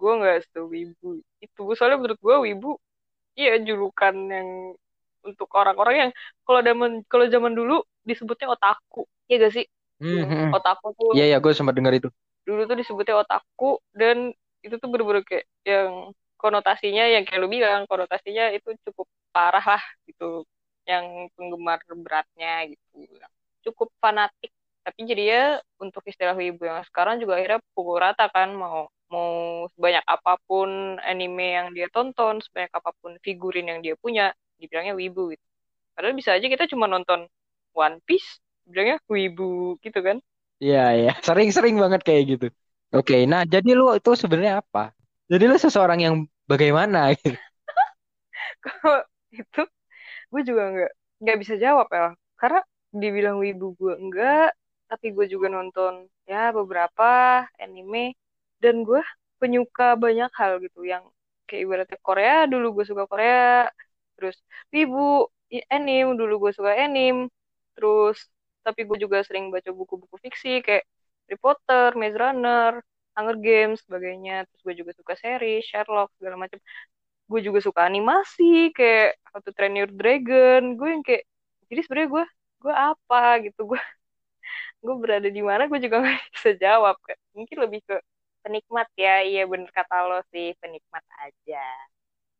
gue 0.00 0.12
nggak 0.16 0.38
setuju 0.48 0.66
wibu 0.72 1.10
itu. 1.44 1.62
Soalnya 1.76 2.00
menurut 2.00 2.20
gue 2.20 2.36
wibu 2.48 2.70
iya 3.36 3.60
julukan 3.60 4.14
yang 4.16 4.48
untuk 5.20 5.48
orang-orang 5.52 6.08
yang 6.08 6.10
kalau 6.48 6.60
zaman 6.64 6.90
kalau 7.04 7.26
zaman 7.28 7.52
dulu 7.52 7.84
disebutnya 8.08 8.48
otaku. 8.56 9.04
Ya 9.28 9.36
gak 9.38 9.54
sih? 9.54 9.66
Hmm, 10.00 10.24
hmm. 10.24 10.50
otaku 10.56 10.96
tuh 10.96 11.12
iya 11.12 11.36
ya 11.36 11.38
gue 11.38 11.52
sempat 11.52 11.76
dengar 11.76 11.92
itu. 11.92 12.08
dulu 12.48 12.64
tuh 12.64 12.72
disebutnya 12.80 13.20
otaku 13.20 13.78
dan 13.92 14.32
itu 14.64 14.74
tuh 14.80 14.88
bener-bener 14.88 15.22
kayak 15.22 15.44
yang 15.62 16.10
konotasinya 16.40 17.04
yang 17.04 17.22
kayak 17.28 17.40
lu 17.44 17.52
bilang 17.52 17.84
konotasinya 17.84 18.48
itu 18.56 18.72
cukup 18.88 19.06
parah 19.30 19.62
lah 19.76 19.84
gitu. 20.08 20.48
Yang 20.88 21.30
penggemar 21.36 21.78
beratnya 22.00 22.64
gitu. 22.72 22.96
Cukup 23.68 23.92
fanatik. 24.00 24.50
Tapi 24.80 25.00
jadi 25.04 25.22
ya 25.28 25.44
untuk 25.76 26.00
istilah 26.08 26.32
wibu 26.32 26.64
yang 26.64 26.80
sekarang 26.88 27.20
juga 27.20 27.36
akhirnya 27.36 27.60
pukul 27.76 28.00
rata 28.00 28.24
kan 28.32 28.56
mau 28.56 28.88
mau 29.10 29.66
sebanyak 29.74 30.04
apa 30.06 30.32
pun 30.46 30.96
anime 31.02 31.46
yang 31.58 31.68
dia 31.76 31.86
tonton 31.90 32.38
sebanyak 32.42 32.72
apa 32.74 32.90
pun 33.02 33.18
figurin 33.26 33.66
yang 33.70 33.80
dia 33.84 33.94
punya 33.98 34.32
dibilangnya 34.60 34.94
wibu 34.94 35.34
gitu. 35.34 35.44
Padahal 35.94 36.14
bisa 36.16 36.30
aja 36.36 36.46
kita 36.46 36.64
cuma 36.70 36.86
nonton 36.86 37.26
One 37.74 37.98
Piece 38.06 38.38
dibilangnya 38.66 38.96
wibu 39.10 39.76
gitu 39.82 39.98
kan. 40.00 40.16
Iya 40.62 40.80
iya. 40.98 41.10
Sering-sering 41.26 41.76
banget 41.82 42.00
kayak 42.06 42.22
gitu. 42.36 42.46
Oke 42.90 43.14
nah 43.30 43.42
jadi 43.46 43.70
lu 43.78 43.94
itu 43.98 44.10
sebenarnya 44.18 44.62
apa? 44.62 44.90
Jadi 45.30 45.44
lu 45.50 45.56
seseorang 45.58 45.98
yang 46.02 46.14
bagaimana? 46.50 47.14
Gitu 47.18 47.38
kalau 48.64 48.96
itu? 49.32 49.60
Gue 50.32 50.42
juga 50.48 50.62
nggak 50.74 50.92
nggak 51.22 51.38
bisa 51.42 51.54
jawab 51.60 51.88
ya 51.92 52.14
karena 52.40 52.60
dibilang 52.94 53.36
wibu 53.42 53.76
gue 53.78 53.94
enggak 54.00 54.50
tapi 54.90 55.06
gue 55.16 55.26
juga 55.30 55.48
nonton 55.52 56.08
ya 56.26 56.50
beberapa 56.54 57.08
anime 57.60 58.16
dan 58.62 58.74
gue 58.86 59.00
penyuka 59.40 59.84
banyak 60.04 60.30
hal 60.40 60.52
gitu 60.64 60.80
yang 60.92 61.04
kayak 61.46 61.60
ibaratnya 61.66 61.98
Korea 62.06 62.34
dulu 62.52 62.66
gue 62.80 62.84
suka 62.90 63.04
Korea 63.10 63.66
terus 64.16 64.36
wibu 64.74 64.98
anime 65.74 66.10
dulu 66.20 66.32
gue 66.48 66.52
suka 66.58 66.72
anime 66.84 67.18
terus 67.74 68.16
tapi 68.64 68.80
gue 68.88 68.98
juga 69.04 69.18
sering 69.26 69.44
baca 69.54 69.70
buku-buku 69.72 70.16
fiksi 70.24 70.60
kayak 70.66 70.84
Harry 71.26 71.38
Potter, 71.40 71.88
Maze 72.00 72.18
Runner, 72.18 72.72
Hunger 73.16 73.36
Games 73.38 73.78
sebagainya. 73.86 74.32
Terus 74.50 74.60
gue 74.66 74.74
juga 74.82 74.92
suka 74.98 75.14
seri 75.16 75.62
Sherlock 75.64 76.10
segala 76.18 76.36
macam 76.42 76.58
gue 77.30 77.40
juga 77.46 77.60
suka 77.62 77.80
animasi 77.88 78.74
kayak 78.76 79.08
How 79.30 79.40
to 79.44 79.50
Train 79.56 79.74
Your 79.78 79.90
Dragon. 80.00 80.76
Gue 80.78 80.88
yang 80.94 81.02
kayak 81.06 81.24
jadi 81.70 81.80
sebenarnya 81.86 82.10
gue 82.16 82.24
gue 82.62 82.74
apa? 82.74 83.18
Gitu. 83.46 83.60
Gue 83.70 83.80
gue 84.84 84.94
berada 85.02 85.28
di 85.36 85.42
mana 85.44 85.62
gue 85.70 85.78
juga 85.84 85.96
nggak 86.02 86.20
bisa 86.34 86.50
jawab 86.62 86.96
kan 87.06 87.18
mungkin 87.36 87.56
lebih 87.64 87.80
ke 87.88 87.94
penikmat 88.42 88.88
ya. 88.96 89.22
Iya 89.24 89.46
bener 89.46 89.70
kata 89.72 89.96
lo 90.08 90.20
sih 90.32 90.52
penikmat 90.58 91.04
aja. 91.22 91.64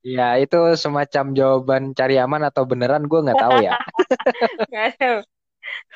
Ya 0.00 0.40
itu 0.40 0.56
semacam 0.80 1.24
jawaban 1.36 1.82
cari 1.92 2.16
aman 2.16 2.48
atau 2.48 2.64
beneran 2.64 3.04
gue 3.04 3.20
nggak 3.20 3.40
tahu 3.40 3.56
ya. 3.60 3.76
Nggak 4.72 5.28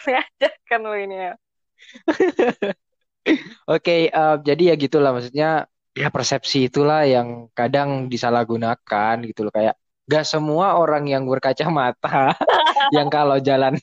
Sengaja 0.04 0.49
kan 0.68 0.80
lo 0.84 0.92
ini 0.92 1.16
ya. 1.16 1.32
Oke, 3.25 3.80
okay, 3.80 4.00
uh, 4.12 4.37
jadi 4.37 4.73
ya 4.73 4.75
gitulah 4.76 5.16
maksudnya 5.16 5.64
ya 5.96 6.12
persepsi 6.12 6.68
itulah 6.68 7.08
yang 7.08 7.49
kadang 7.56 8.12
disalahgunakan 8.12 9.14
gitu 9.25 9.49
loh. 9.49 9.52
Kayak 9.54 9.80
gak 10.04 10.28
semua 10.28 10.76
orang 10.76 11.08
yang 11.08 11.25
berkacamata 11.25 12.37
yang 12.96 13.08
kalau 13.08 13.40
jalan 13.40 13.80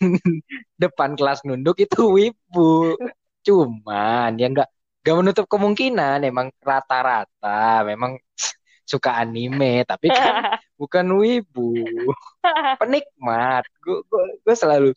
depan 0.77 1.17
kelas 1.17 1.41
nunduk 1.41 1.81
itu 1.81 2.05
wibu. 2.05 2.93
Cuman 3.41 4.37
ya 4.37 4.47
gak 4.53 4.69
gak 5.01 5.15
menutup 5.17 5.45
kemungkinan 5.49 6.21
emang 6.25 6.53
rata-rata 6.61 7.81
memang 7.85 8.21
suka 8.91 9.15
anime 9.23 9.87
tapi 9.87 10.11
kan 10.11 10.59
bukan 10.81 11.05
wibu. 11.15 11.71
Penikmat. 12.81 13.63
Gue 13.79 14.01
gue 14.43 14.55
selalu 14.57 14.89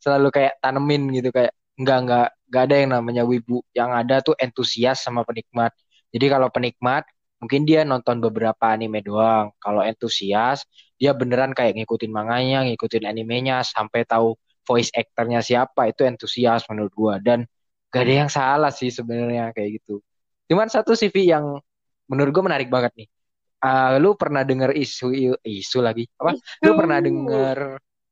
selalu 0.00 0.28
kayak 0.32 0.58
tanemin 0.58 1.12
gitu 1.12 1.28
kayak 1.30 1.52
nggak 1.76 1.98
nggak 2.08 2.28
nggak 2.48 2.62
ada 2.66 2.74
yang 2.80 2.90
namanya 2.96 3.22
wibu. 3.28 3.60
Yang 3.76 3.90
ada 3.92 4.16
tuh 4.24 4.34
entusias 4.40 5.04
sama 5.04 5.22
penikmat. 5.22 5.70
Jadi 6.10 6.26
kalau 6.32 6.48
penikmat 6.48 7.04
mungkin 7.36 7.68
dia 7.68 7.84
nonton 7.84 8.18
beberapa 8.18 8.72
anime 8.72 9.04
doang. 9.04 9.52
Kalau 9.60 9.84
entusias 9.84 10.64
dia 10.96 11.12
beneran 11.12 11.52
kayak 11.52 11.76
ngikutin 11.76 12.08
manganya, 12.08 12.64
ngikutin 12.64 13.04
animenya 13.04 13.60
sampai 13.62 14.08
tahu 14.08 14.34
voice 14.66 14.90
actornya 14.96 15.44
siapa 15.44 15.92
itu 15.92 16.02
entusias 16.08 16.64
menurut 16.72 16.92
gua. 16.96 17.14
Dan 17.20 17.44
gak 17.92 18.02
ada 18.02 18.14
yang 18.26 18.30
salah 18.30 18.72
sih 18.74 18.90
sebenarnya 18.90 19.50
kayak 19.56 19.82
gitu. 19.82 20.02
Cuman 20.46 20.70
satu 20.70 20.94
CV 20.94 21.26
yang 21.26 21.58
menurut 22.06 22.30
gua 22.30 22.44
menarik 22.52 22.70
banget 22.70 22.92
nih. 22.94 23.08
Uh, 23.56 23.96
lu 23.98 24.12
pernah 24.14 24.44
denger 24.44 24.76
isu 24.76 25.40
isu 25.42 25.78
lagi 25.80 26.04
apa? 26.20 26.36
Isu. 26.36 26.62
Lu 26.62 26.72
pernah 26.76 26.98
denger 27.00 27.58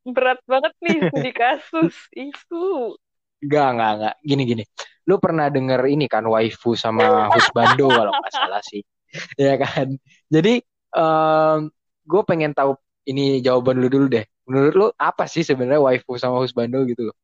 berat 0.04 0.40
banget 0.44 0.72
nih 0.84 0.98
di 1.24 1.30
kasus 1.32 1.96
isu. 2.12 2.96
Enggak, 3.44 3.68
enggak, 3.76 3.90
enggak. 3.96 4.14
Gini 4.24 4.42
gini 4.44 4.64
lu 5.04 5.20
pernah 5.20 5.52
denger 5.52 5.84
ini 5.88 6.08
kan 6.08 6.24
waifu 6.24 6.72
sama 6.76 7.28
husbando 7.32 7.92
kalau 7.92 8.12
nggak 8.12 8.32
salah 8.32 8.62
sih 8.64 8.80
ya 9.40 9.60
kan 9.60 9.92
jadi 10.32 10.64
um, 10.96 11.68
gue 12.08 12.22
pengen 12.24 12.56
tahu 12.56 12.76
ini 13.04 13.44
jawaban 13.44 13.84
lu 13.84 13.88
dulu 13.92 14.08
deh 14.08 14.24
menurut 14.48 14.72
lu 14.74 14.86
apa 14.96 15.28
sih 15.28 15.44
sebenarnya 15.44 15.80
waifu 15.80 16.16
sama 16.16 16.40
husbando 16.40 16.80
gitu 16.88 17.12
loh 17.12 17.16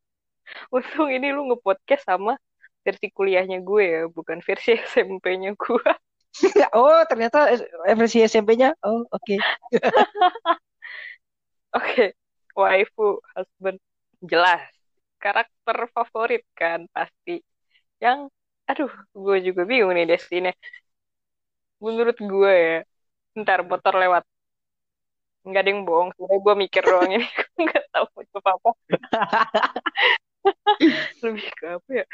untung 0.75 1.09
ini 1.11 1.31
lu 1.35 1.51
ngepodcast 1.51 2.07
sama 2.07 2.37
versi 2.81 3.13
kuliahnya 3.13 3.61
gue 3.61 3.85
ya 3.85 4.03
bukan 4.09 4.41
versi 4.41 4.77
SMP-nya 4.93 5.53
gue 5.57 5.91
oh 6.79 7.03
ternyata 7.11 7.51
versi 7.99 8.23
SMP-nya 8.23 8.79
oh 8.87 9.03
oke. 9.11 9.19
Okay. 9.19 9.39
oke 11.75 11.75
okay. 11.75 12.09
waifu 12.55 13.19
husband 13.35 13.79
jelas. 14.23 14.63
Karakter 15.21 15.91
favorit 15.93 16.47
kan 16.57 16.87
pasti. 16.95 17.43
Yang 18.01 18.33
aduh 18.71 18.93
gue 19.13 19.37
juga 19.43 19.67
bingung 19.67 19.93
nih 19.93 20.07
Destiny 20.07 20.55
menurut 21.83 22.15
gue 22.15 22.53
ya 22.55 22.79
ntar 23.43 23.67
motor 23.67 23.95
lewat. 23.99 24.25
Nggak 25.43 25.63
ada 25.67 25.71
yang 25.73 25.83
bohong 25.89 26.11
sebenarnya 26.15 26.41
gue 26.47 26.55
mikir 26.63 26.83
doang 26.87 27.11
ini. 27.11 27.27
Nggak 27.59 27.85
tahu 27.91 28.07
apa 28.39 28.51
apa 28.55 28.71
lebih 31.25 31.49
ke 31.57 31.67
apa 31.77 31.91
ya 31.91 32.07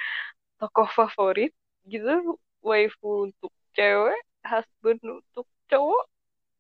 tokoh 0.59 0.88
favorit 0.90 1.52
gitu 1.87 2.38
waifu 2.64 3.30
untuk 3.30 3.52
cewek 3.76 4.18
husband 4.42 5.00
untuk 5.04 5.47
cowok 5.71 6.04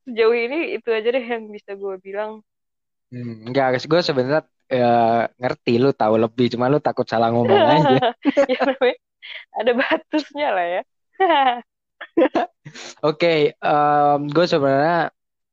sejauh 0.06 0.36
ini 0.36 0.78
itu 0.78 0.88
aja 0.90 1.08
deh 1.10 1.24
yang 1.24 1.50
bisa 1.50 1.74
gue 1.74 1.94
bilang 1.98 2.44
hmm, 3.10 3.50
enggak 3.50 3.78
guys 3.78 3.86
gue 3.88 4.00
sebenarnya 4.02 4.42
ya, 4.70 5.26
ngerti 5.34 5.82
lu 5.82 5.90
tahu 5.90 6.14
lebih 6.20 6.54
cuma 6.54 6.70
lu 6.70 6.78
takut 6.78 7.06
salah 7.08 7.32
ngomong 7.34 7.58
aja 7.82 8.14
ya 8.46 8.60
ada 9.56 9.72
batusnya 9.74 10.48
lah 10.52 10.66
ya. 10.66 10.82
Oke, 13.06 13.16
okay, 13.16 13.40
um, 13.62 14.28
gue 14.28 14.46
sebenarnya 14.46 15.10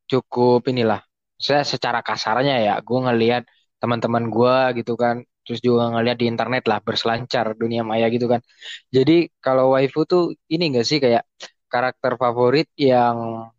cukup 0.10 0.66
inilah. 0.70 1.02
Saya 1.38 1.64
secara 1.68 2.00
kasarnya 2.04 2.60
ya, 2.62 2.76
gue 2.80 3.00
ngelihat 3.00 3.44
teman-teman 3.80 4.32
gue 4.32 4.84
gitu 4.84 4.96
kan, 4.96 5.24
terus 5.44 5.60
juga 5.60 5.92
ngelihat 5.94 6.18
di 6.20 6.26
internet 6.32 6.64
lah 6.72 6.80
berselancar 6.80 7.54
dunia 7.56 7.84
maya 7.84 8.08
gitu 8.10 8.26
kan. 8.32 8.40
Jadi 8.90 9.28
kalau 9.44 9.76
waifu 9.76 10.08
tuh 10.08 10.32
ini 10.50 10.74
gak 10.76 10.88
sih 10.88 10.98
kayak 11.04 11.24
karakter 11.68 12.16
favorit 12.16 12.68
yang 12.80 13.50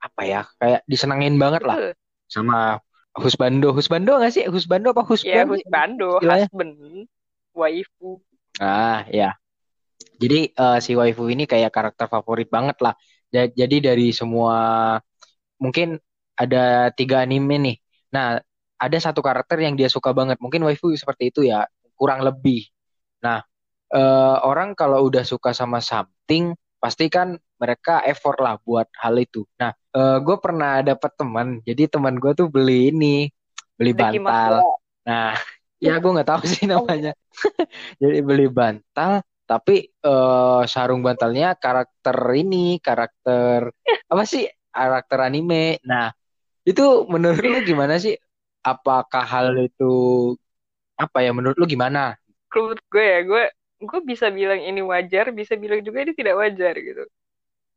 apa 0.00 0.22
ya, 0.22 0.40
kayak 0.60 0.80
disenangin 0.86 1.36
banget 1.36 1.62
lah. 1.66 1.78
sama 2.26 2.82
husbando. 3.16 3.72
Husbando 3.72 4.18
nggak 4.18 4.32
sih? 4.34 4.44
Husbando 4.50 4.92
apa 4.92 5.02
husband? 5.06 5.32
Ya 5.32 5.44
husbando 5.46 6.18
husband. 6.20 7.06
Waifu. 7.56 8.20
Ah 8.60 9.06
ya. 9.08 9.34
Jadi 10.16 10.52
uh, 10.56 10.78
si 10.80 10.96
waifu 10.96 11.28
ini 11.28 11.44
kayak 11.48 11.72
karakter 11.72 12.08
favorit 12.08 12.48
banget 12.48 12.76
lah. 12.82 12.94
Jadi 13.32 13.76
dari 13.84 14.12
semua 14.16 14.96
mungkin 15.60 16.00
ada 16.36 16.92
tiga 16.92 17.24
anime 17.24 17.56
nih. 17.60 17.76
Nah 18.12 18.40
ada 18.76 18.98
satu 19.00 19.24
karakter 19.24 19.60
yang 19.60 19.74
dia 19.74 19.88
suka 19.88 20.12
banget 20.12 20.36
mungkin 20.40 20.64
waifu 20.64 20.92
seperti 20.94 21.32
itu 21.32 21.48
ya 21.48 21.64
kurang 21.96 22.24
lebih 22.24 22.68
nah 23.20 23.40
uh, 23.92 24.36
orang 24.44 24.74
kalau 24.76 25.06
udah 25.06 25.22
suka 25.22 25.54
sama 25.54 25.78
something 25.80 26.56
pasti 26.76 27.08
kan 27.08 27.34
mereka 27.56 28.04
effort 28.04 28.36
lah 28.38 28.60
buat 28.60 28.86
hal 29.00 29.16
itu. 29.16 29.48
Nah, 29.56 29.72
uh, 29.96 30.20
gue 30.20 30.36
pernah 30.38 30.84
dapet 30.84 31.12
teman, 31.16 31.64
jadi 31.64 31.88
teman 31.88 32.20
gue 32.20 32.32
tuh 32.36 32.48
beli 32.52 32.92
ini, 32.92 33.32
beli 33.80 33.96
bantal. 33.96 34.60
Nah, 35.08 35.32
ya 35.84 35.96
gue 35.96 36.10
nggak 36.12 36.28
tahu 36.28 36.42
sih 36.44 36.68
namanya. 36.72 37.16
jadi 38.02 38.20
beli 38.20 38.46
bantal, 38.52 39.24
tapi 39.48 39.88
uh, 40.04 40.68
sarung 40.68 41.00
bantalnya 41.00 41.56
karakter 41.56 42.16
ini, 42.36 42.76
karakter 42.78 43.72
apa 44.06 44.22
sih? 44.28 44.44
Karakter 44.68 45.24
anime. 45.24 45.80
Nah, 45.88 46.12
itu 46.68 47.08
menurut 47.08 47.40
lu 47.40 47.64
gimana 47.64 47.96
sih? 47.96 48.20
Apakah 48.66 49.22
hal 49.22 49.54
itu 49.62 49.94
apa 50.98 51.22
ya? 51.22 51.30
Menurut 51.30 51.54
lu 51.54 51.66
gimana? 51.70 52.18
Menurut 52.50 52.82
gue 52.90 53.04
ya, 53.06 53.20
gue 53.22 53.44
gue 53.78 54.00
bisa 54.02 54.26
bilang 54.34 54.58
ini 54.58 54.82
wajar, 54.82 55.30
bisa 55.30 55.54
bilang 55.54 55.86
juga 55.86 56.02
ini 56.02 56.12
tidak 56.18 56.34
wajar 56.34 56.74
gitu. 56.74 57.06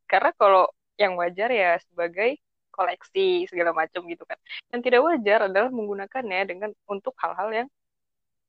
Karena 0.10 0.34
kalau 0.34 0.66
yang 0.98 1.14
wajar 1.14 1.54
ya 1.54 1.78
sebagai 1.86 2.42
koleksi 2.74 3.46
segala 3.46 3.76
macam 3.76 4.02
gitu 4.10 4.24
kan. 4.26 4.40
Yang 4.74 4.82
tidak 4.90 5.02
wajar 5.06 5.40
adalah 5.52 5.70
menggunakannya 5.70 6.42
dengan 6.48 6.72
untuk 6.90 7.14
hal-hal 7.22 7.50
yang 7.54 7.68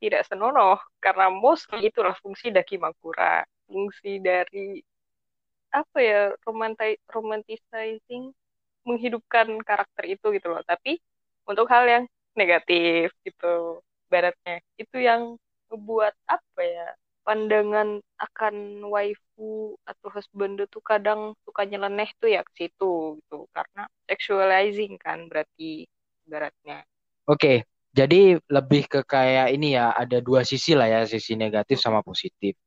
tidak 0.00 0.24
senonoh 0.24 0.80
karena 1.02 1.28
mostly 1.28 1.92
itulah 1.92 2.16
fungsi 2.24 2.48
dakimakura, 2.48 3.44
fungsi 3.68 4.16
dari 4.22 4.80
apa 5.70 5.98
ya 6.02 6.20
romanti 6.42 6.98
romanticizing 7.06 8.32
menghidupkan 8.88 9.46
karakter 9.60 10.04
itu 10.08 10.26
gitu 10.32 10.48
loh. 10.50 10.62
Tapi 10.64 10.96
untuk 11.44 11.68
hal 11.68 11.84
yang 11.84 12.04
negatif 12.36 13.10
gitu, 13.26 13.82
baratnya 14.10 14.58
itu 14.76 14.96
yang 14.98 15.38
membuat 15.70 16.14
apa 16.26 16.60
ya 16.60 16.88
pandangan 17.22 18.02
akan 18.18 18.82
waifu 18.90 19.78
atau 19.86 20.08
husband 20.10 20.58
tuh 20.66 20.82
kadang 20.82 21.36
suka 21.46 21.62
nyeleneh 21.62 22.10
tuh 22.18 22.32
ya 22.32 22.42
ke 22.42 22.52
situ 22.66 23.20
gitu 23.22 23.46
karena 23.54 23.86
sexualizing 24.10 24.98
kan 24.98 25.30
berarti 25.30 25.86
baratnya. 26.26 26.82
Oke, 27.28 27.38
okay. 27.38 27.56
jadi 27.94 28.40
lebih 28.50 28.90
ke 28.90 29.00
kayak 29.06 29.54
ini 29.54 29.78
ya 29.78 29.94
ada 29.94 30.18
dua 30.18 30.42
sisi 30.42 30.74
lah 30.74 30.90
ya 30.90 31.00
sisi 31.06 31.38
negatif 31.38 31.78
sama 31.78 32.02
positif. 32.02 32.58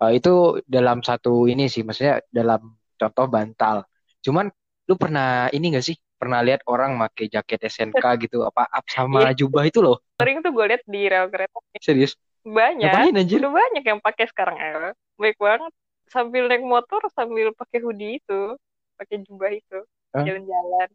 Uh, 0.00 0.12
itu 0.16 0.60
dalam 0.64 1.04
satu 1.04 1.44
ini 1.48 1.68
sih 1.68 1.84
maksudnya 1.84 2.20
dalam 2.28 2.76
contoh 3.00 3.26
bantal. 3.28 3.88
Cuman 4.20 4.52
lu 4.88 4.94
pernah 4.98 5.48
ini 5.54 5.72
gak 5.72 5.86
sih 5.86 5.96
pernah 6.20 6.44
lihat 6.44 6.60
orang 6.68 7.00
pakai 7.08 7.32
jaket 7.32 7.64
SNK 7.64 8.04
gitu 8.28 8.44
apa 8.44 8.68
up 8.68 8.84
sama 8.92 9.32
iya. 9.32 9.32
jubah 9.32 9.64
itu 9.64 9.80
loh? 9.80 10.04
Sering 10.20 10.44
tuh 10.44 10.52
gue 10.52 10.64
lihat 10.68 10.84
di 10.84 11.08
rel 11.08 11.32
kereta. 11.32 11.56
Serius? 11.80 12.12
banyak. 12.40 12.88
Ngapain, 12.88 13.20
anjir? 13.20 13.36
udah 13.44 13.52
banyak 13.52 13.84
yang 13.84 14.00
pakai 14.00 14.24
sekarang 14.28 14.56
ya 14.56 14.92
baik 15.16 15.36
banget. 15.40 15.72
Sambil 16.10 16.48
naik 16.48 16.64
motor 16.64 17.00
sambil 17.12 17.52
pakai 17.56 17.80
hoodie 17.80 18.20
itu 18.20 18.56
pakai 19.00 19.24
jubah 19.24 19.50
itu. 19.52 19.78
Jalan-jalan. 20.12 20.88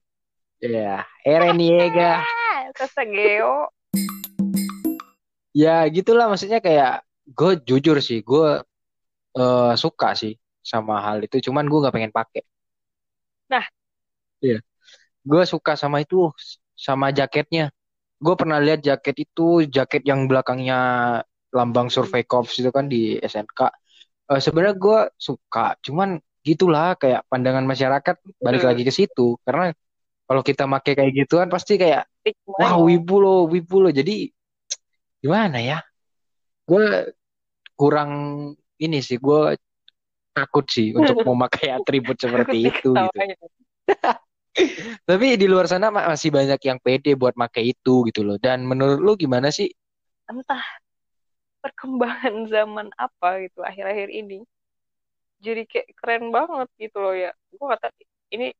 Ya 0.61 1.05
Eren 1.25 1.59
Yega 1.61 2.23
Sasageo 2.73 3.69
ya 5.55 5.87
gitulah 5.87 6.27
maksudnya 6.27 6.59
kayak 6.59 7.07
gue 7.31 7.63
jujur 7.63 8.03
sih 8.03 8.19
gue 8.19 8.59
uh, 9.39 9.73
suka 9.79 10.11
sih 10.19 10.35
sama 10.59 10.99
hal 10.99 11.23
itu 11.23 11.39
cuman 11.47 11.63
gue 11.69 11.79
nggak 11.79 11.95
pengen 11.95 12.11
pakai. 12.11 12.43
Nah. 13.47 13.63
Iya 14.43 14.59
gue 15.25 15.43
suka 15.49 15.73
sama 15.73 16.05
itu 16.05 16.29
sama 16.77 17.09
jaketnya. 17.09 17.73
Gue 18.21 18.37
pernah 18.39 18.61
lihat 18.61 18.85
jaket 18.85 19.27
itu 19.27 19.65
jaket 19.67 20.05
yang 20.07 20.29
belakangnya 20.29 20.79
lambang 21.51 21.89
survei 21.89 22.23
corps 22.23 22.51
itu 22.51 22.69
kan 22.69 22.85
di 22.87 23.17
SNK 23.19 23.59
uh, 23.65 23.71
eh, 24.35 24.41
sebenarnya 24.43 24.75
gue 24.75 24.99
suka 25.15 25.79
cuman 25.79 26.19
gitulah 26.45 26.93
kayak 26.99 27.25
pandangan 27.31 27.65
masyarakat 27.65 28.15
balik 28.37 28.61
hmm. 28.61 28.69
lagi 28.69 28.83
ke 28.85 28.93
situ. 28.93 29.35
Karena 29.41 29.73
kalau 30.25 30.41
kita 30.45 30.69
make 30.69 30.93
kayak 30.93 31.13
gituan 31.13 31.49
pasti 31.49 31.77
kayak 31.77 32.05
wah 32.45 32.77
wibu 32.81 33.15
lo 33.21 33.35
wibu 33.49 33.81
lo 33.81 33.89
jadi 33.89 34.29
gimana 35.21 35.57
ya? 35.61 35.79
Gue 36.65 37.13
kurang 37.75 38.11
ini 38.81 38.99
sih 39.01 39.17
gue 39.19 39.57
takut 40.35 40.65
sih 40.67 40.91
untuk 40.91 41.23
memakai 41.29 41.71
atribut 41.71 42.19
seperti 42.19 42.67
itu 42.67 42.91
gitu 42.91 43.45
tapi 45.09 45.35
di 45.35 45.47
luar 45.51 45.67
sana 45.67 45.91
masih 45.91 46.31
banyak 46.31 46.59
yang 46.63 46.79
pede 46.79 47.13
buat 47.19 47.35
pakai 47.35 47.75
itu 47.75 48.07
gitu 48.07 48.23
loh. 48.23 48.37
Dan 48.39 48.63
menurut 48.63 48.99
lu 48.99 49.13
gimana 49.19 49.51
sih? 49.51 49.67
Entah 50.25 50.63
perkembangan 51.59 52.33
zaman 52.53 52.87
apa 52.95 53.43
gitu 53.45 53.61
akhir-akhir 53.61 54.09
ini. 54.11 54.45
Jadi 55.43 55.67
kayak 55.67 55.87
keren 55.99 56.31
banget 56.31 56.69
gitu 56.79 56.97
loh 57.03 57.13
ya. 57.13 57.31
Gue 57.51 57.67
kata 57.67 57.91
ini 58.33 58.55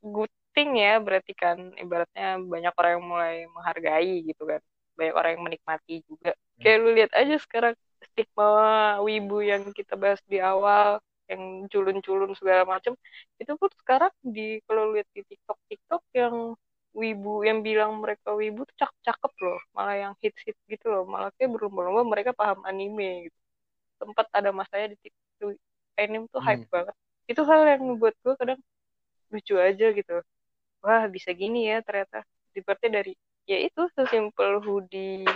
good 0.00 0.32
thing 0.56 0.80
ya 0.80 0.98
berarti 0.98 1.32
kan. 1.36 1.76
Ibaratnya 1.76 2.40
banyak 2.40 2.72
orang 2.74 2.92
yang 2.98 3.06
mulai 3.06 3.36
menghargai 3.52 4.14
gitu 4.24 4.42
kan. 4.48 4.60
Banyak 4.96 5.14
orang 5.14 5.30
yang 5.36 5.44
menikmati 5.44 6.00
juga. 6.08 6.32
Hmm. 6.32 6.62
kayak 6.62 6.78
lu 6.78 6.90
lihat 6.94 7.12
aja 7.18 7.36
sekarang 7.42 7.74
stigma 7.98 8.48
wibu 9.02 9.42
yang 9.42 9.74
kita 9.74 9.98
bahas 9.98 10.22
di 10.30 10.38
awal 10.38 11.02
yang 11.30 11.64
culun-culun 11.72 12.36
segala 12.36 12.68
macam 12.68 12.92
itu 13.40 13.52
pun 13.56 13.70
sekarang 13.80 14.12
di 14.20 14.60
kalau 14.68 14.92
lihat 14.92 15.08
di 15.16 15.24
TikTok 15.24 15.58
TikTok 15.72 16.02
yang 16.12 16.52
wibu 16.94 17.42
yang 17.42 17.60
bilang 17.66 17.98
mereka 17.98 18.32
wibu 18.32 18.62
tuh 18.70 18.76
cakep-cakep 18.86 19.32
loh. 19.42 19.60
Malah 19.74 19.96
yang 19.98 20.12
hits-hits 20.22 20.62
gitu 20.70 20.86
loh. 20.88 21.04
Malah 21.04 21.34
kayak 21.36 21.50
berlomba-lomba 21.52 22.02
mereka 22.06 22.30
paham 22.32 22.62
anime 22.64 23.28
gitu. 23.28 23.38
Sempat 24.00 24.26
ada 24.30 24.50
masanya 24.54 24.94
di 24.94 24.96
TikTok 25.02 25.58
anime 25.98 26.26
tuh 26.30 26.42
hype 26.42 26.64
hmm. 26.64 26.72
banget. 26.72 26.94
Itu 27.26 27.42
hal 27.42 27.60
yang 27.66 27.82
membuat 27.82 28.14
gue 28.22 28.34
kadang 28.38 28.60
lucu 29.34 29.54
aja 29.58 29.86
gitu. 29.90 30.16
Wah 30.86 31.04
bisa 31.10 31.34
gini 31.34 31.66
ya 31.70 31.82
ternyata. 31.82 32.22
Seperti 32.54 32.86
dari 32.88 33.12
ya 33.44 33.58
itu 33.60 33.90
sesimpel 33.92 34.62
hoodie 34.62 35.26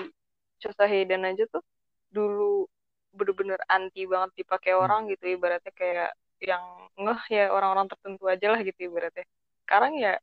dan 1.07 1.23
aja 1.29 1.45
tuh 1.51 1.63
dulu 2.11 2.67
bener-bener 3.13 3.61
anti 3.69 4.05
banget 4.05 4.45
dipakai 4.45 4.73
hmm. 4.77 4.83
orang 4.85 5.01
gitu 5.11 5.25
ibaratnya 5.37 5.73
kayak 5.73 6.11
yang 6.39 6.63
ngeh 6.95 7.23
ya 7.35 7.45
orang-orang 7.51 7.91
tertentu 7.91 8.25
aja 8.31 8.47
lah 8.55 8.61
gitu 8.63 8.79
ibaratnya 8.87 9.27
sekarang 9.67 9.99
ya 9.99 10.15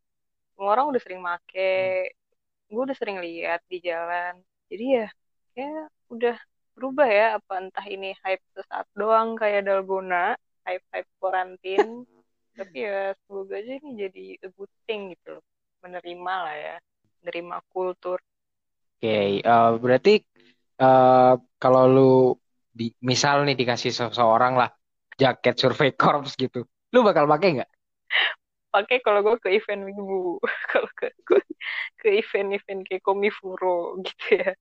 semua 0.55 0.71
orang 0.79 0.95
udah 0.95 1.01
sering 1.01 1.21
make 1.21 1.45
hmm. 1.51 2.71
gue 2.71 2.81
udah 2.81 2.97
sering 2.97 3.17
lihat 3.19 3.61
di 3.67 3.77
jalan 3.83 4.39
jadi 4.71 4.85
ya 4.85 5.07
kayak 5.55 5.85
udah 6.11 6.35
berubah 6.75 7.07
ya 7.07 7.27
apa 7.39 7.53
entah 7.63 7.87
ini 7.87 8.11
hype 8.19 8.43
sesaat 8.51 8.87
doang 8.95 9.39
kayak 9.39 9.63
dalgona 9.63 10.35
hype 10.67 10.83
hype 10.91 11.09
karantin 11.23 12.03
tapi 12.57 12.87
ya 12.87 13.11
semoga 13.25 13.59
aja 13.59 13.71
ini 13.79 13.89
jadi 13.99 14.25
a 14.43 14.49
good 14.55 14.71
thing 14.87 15.11
gitu 15.15 15.39
loh 15.39 15.43
menerima 15.83 16.33
lah 16.47 16.55
ya 16.55 16.75
menerima 17.23 17.55
kultur 17.71 18.19
oke 18.19 18.99
okay, 18.99 19.39
uh, 19.43 19.51
eh, 19.51 19.71
berarti 19.79 20.13
uh, 20.79 21.35
kalau 21.59 21.83
lu 21.87 22.13
di, 22.75 22.91
misal 22.99 23.47
nih 23.47 23.55
dikasih 23.55 23.95
seseorang 23.95 24.59
lah 24.59 24.69
jaket 25.15 25.55
survei 25.55 25.95
corps 26.01 26.27
gitu. 26.35 26.67
Lu 26.91 27.07
bakal 27.07 27.25
pakai 27.25 27.63
nggak? 27.63 27.71
Pakai 28.75 28.99
kalau 28.99 29.23
gue 29.23 29.39
ke 29.39 29.49
event 29.55 29.87
wibu. 29.87 30.43
Kalau 30.75 30.91
ke 30.99 31.07
ke 31.95 32.07
event-event 32.19 32.83
kayak 32.83 33.01
komifuro 33.07 33.95
gitu 34.03 34.25
ya. 34.35 34.51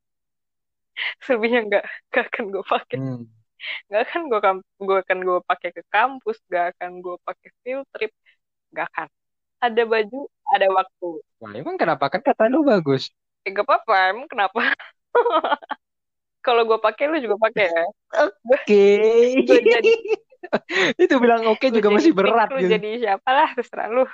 Selebihnya 1.26 1.66
nggak 1.66 1.84
nggak 2.14 2.24
akan 2.30 2.44
gue 2.54 2.64
pakai. 2.64 2.98
Hmm. 3.02 3.26
nggak 3.88 4.02
akan 4.06 4.22
gue 4.28 4.40
gue 4.86 4.98
akan 5.08 5.18
gue 5.24 5.38
pakai 5.48 5.70
ke 5.72 5.82
kampus 5.88 6.36
nggak 6.52 6.76
akan 6.76 7.00
gue 7.00 7.16
pakai 7.26 7.48
field 7.64 7.86
trip 7.90 8.14
nggak 8.70 8.86
akan. 8.94 9.08
Ada 9.58 9.82
baju 9.82 10.20
ada 10.54 10.66
waktu. 10.70 11.08
Wah, 11.42 11.52
emang 11.56 11.74
kenapa? 11.74 12.06
Kan 12.06 12.22
kata 12.22 12.46
lu 12.46 12.62
bagus. 12.62 13.10
Eh, 13.44 13.50
gak 13.52 13.66
apa-apa 13.66 14.14
emang 14.14 14.28
kenapa 14.30 14.72
kalau 16.44 16.68
gue 16.68 16.76
pakai 16.76 17.08
lu 17.08 17.16
juga 17.24 17.40
pakai 17.40 17.72
ya 17.72 17.84
oke 18.28 18.36
okay. 18.60 19.40
jadi 19.48 19.92
itu 21.00 21.14
bilang 21.16 21.48
oke 21.48 21.56
okay 21.56 21.72
juga 21.72 21.88
masih 21.88 22.12
berat 22.12 22.52
lu 22.52 22.60
gitu. 22.60 22.76
jadi 22.76 22.88
siapa 23.00 23.30
lah 23.32 23.48
terserah 23.56 23.88
lu 23.88 24.04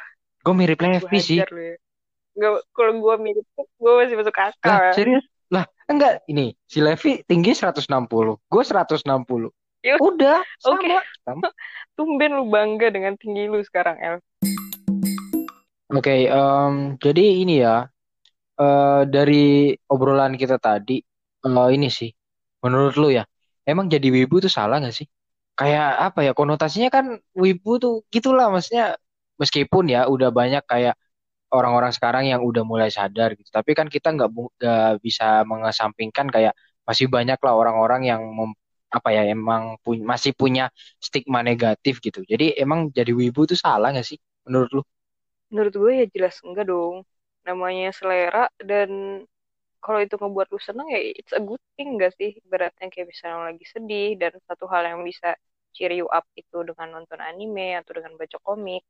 gue 0.41 0.55
mirip 0.55 0.79
Levi 0.79 1.19
sih 1.19 1.43
ya. 1.43 1.47
kalau 2.73 2.93
gue 2.95 3.15
mirip 3.19 3.45
gue 3.59 3.93
masih 3.99 4.15
masuk 4.15 4.37
akal 4.39 4.71
lah, 4.71 4.95
serius 4.95 5.27
lah 5.51 5.67
enggak 5.91 6.23
ini 6.31 6.55
si 6.71 6.79
Levi 6.79 7.27
tinggi 7.27 7.53
160 7.53 7.91
gue 7.91 8.63
160 8.63 9.03
Yuk. 9.81 9.97
udah 9.99 10.39
sama, 10.63 10.79
okay. 10.79 10.97
sama. 11.27 11.51
tumben 11.99 12.39
lu 12.39 12.47
bangga 12.47 12.95
dengan 12.95 13.19
tinggi 13.19 13.51
lu 13.51 13.59
sekarang 13.67 13.99
El 13.99 14.17
Oke, 15.91 16.07
okay, 16.07 16.21
um, 16.31 16.95
jadi 17.03 17.43
ini 17.43 17.67
ya, 17.67 17.83
uh, 18.63 19.03
dari 19.11 19.75
obrolan 19.91 20.39
kita 20.39 20.63
tadi 20.63 21.03
uh, 21.43 21.69
ini 21.73 21.91
sih 21.91 22.15
menurut 22.65 22.95
lu 23.01 23.09
ya 23.13 23.25
emang 23.69 23.87
jadi 23.93 24.09
wibu 24.13 24.41
tuh 24.45 24.53
salah 24.53 24.81
gak 24.85 24.95
sih? 24.97 25.07
Kayak 25.59 25.89
apa 26.13 26.21
ya 26.27 26.33
konotasinya 26.33 26.89
kan 26.89 27.21
wibu 27.37 27.71
tuh 27.83 27.95
gitulah 28.15 28.49
maksudnya 28.53 28.97
meskipun 29.41 29.85
ya 29.93 30.09
udah 30.09 30.31
banyak 30.33 30.63
kayak 30.69 30.95
orang-orang 31.53 31.93
sekarang 31.97 32.25
yang 32.31 32.41
udah 32.45 32.63
mulai 32.63 32.89
sadar 32.95 33.35
gitu 33.35 33.51
tapi 33.51 33.75
kan 33.75 33.91
kita 33.91 34.15
nggak 34.15 34.31
nggak 34.31 35.03
bisa 35.03 35.43
mengesampingkan 35.43 36.31
kayak 36.31 36.55
masih 36.87 37.07
banyak 37.11 37.39
lah 37.43 37.55
orang-orang 37.55 38.03
yang 38.07 38.23
mem, 38.23 38.51
apa 38.91 39.09
ya 39.15 39.23
emang 39.31 39.79
pu 39.87 39.95
masih 40.03 40.35
punya 40.35 40.75
stigma 40.99 41.47
negatif 41.47 42.03
gitu. 42.03 42.27
Jadi 42.27 42.59
emang 42.59 42.91
jadi 42.91 43.15
wibu 43.15 43.47
tuh 43.47 43.55
salah 43.55 43.95
gak 43.95 44.03
sih 44.03 44.19
menurut 44.43 44.71
lu? 44.75 44.83
Menurut 45.55 45.75
gue 45.75 45.93
ya 46.03 46.07
jelas 46.11 46.43
enggak 46.43 46.67
dong. 46.67 47.07
Namanya 47.47 47.95
selera 47.95 48.51
dan 48.59 49.23
kalau 49.85 50.01
itu 50.05 50.15
ngebuat 50.21 50.49
lu 50.53 50.61
seneng 50.61 50.87
ya 50.95 51.01
it's 51.01 51.33
a 51.33 51.43
good 51.43 51.63
thing 51.77 51.97
gak 52.01 52.13
sih? 52.21 52.37
Beratnya 52.51 52.87
kayak 52.93 53.09
misalnya 53.13 53.53
lagi 53.53 53.65
sedih 53.65 54.09
dan 54.21 54.33
satu 54.49 54.65
hal 54.73 54.83
yang 54.87 55.01
bisa 55.05 55.35
cheer 55.75 55.93
you 55.95 56.07
up 56.11 56.27
itu 56.37 56.57
dengan 56.69 57.01
nonton 57.01 57.21
anime 57.23 57.79
atau 57.81 57.93
dengan 57.97 58.13
baca 58.21 58.39
komik 58.43 58.83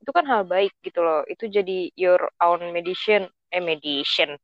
itu 0.00 0.10
kan 0.12 0.24
hal 0.28 0.42
baik 0.44 0.72
gitu 0.84 1.00
loh. 1.00 1.24
Itu 1.28 1.48
jadi 1.48 1.90
your 1.96 2.20
own 2.42 2.60
medicine. 2.72 3.28
Eh 3.52 3.62
medicine. 3.62 4.36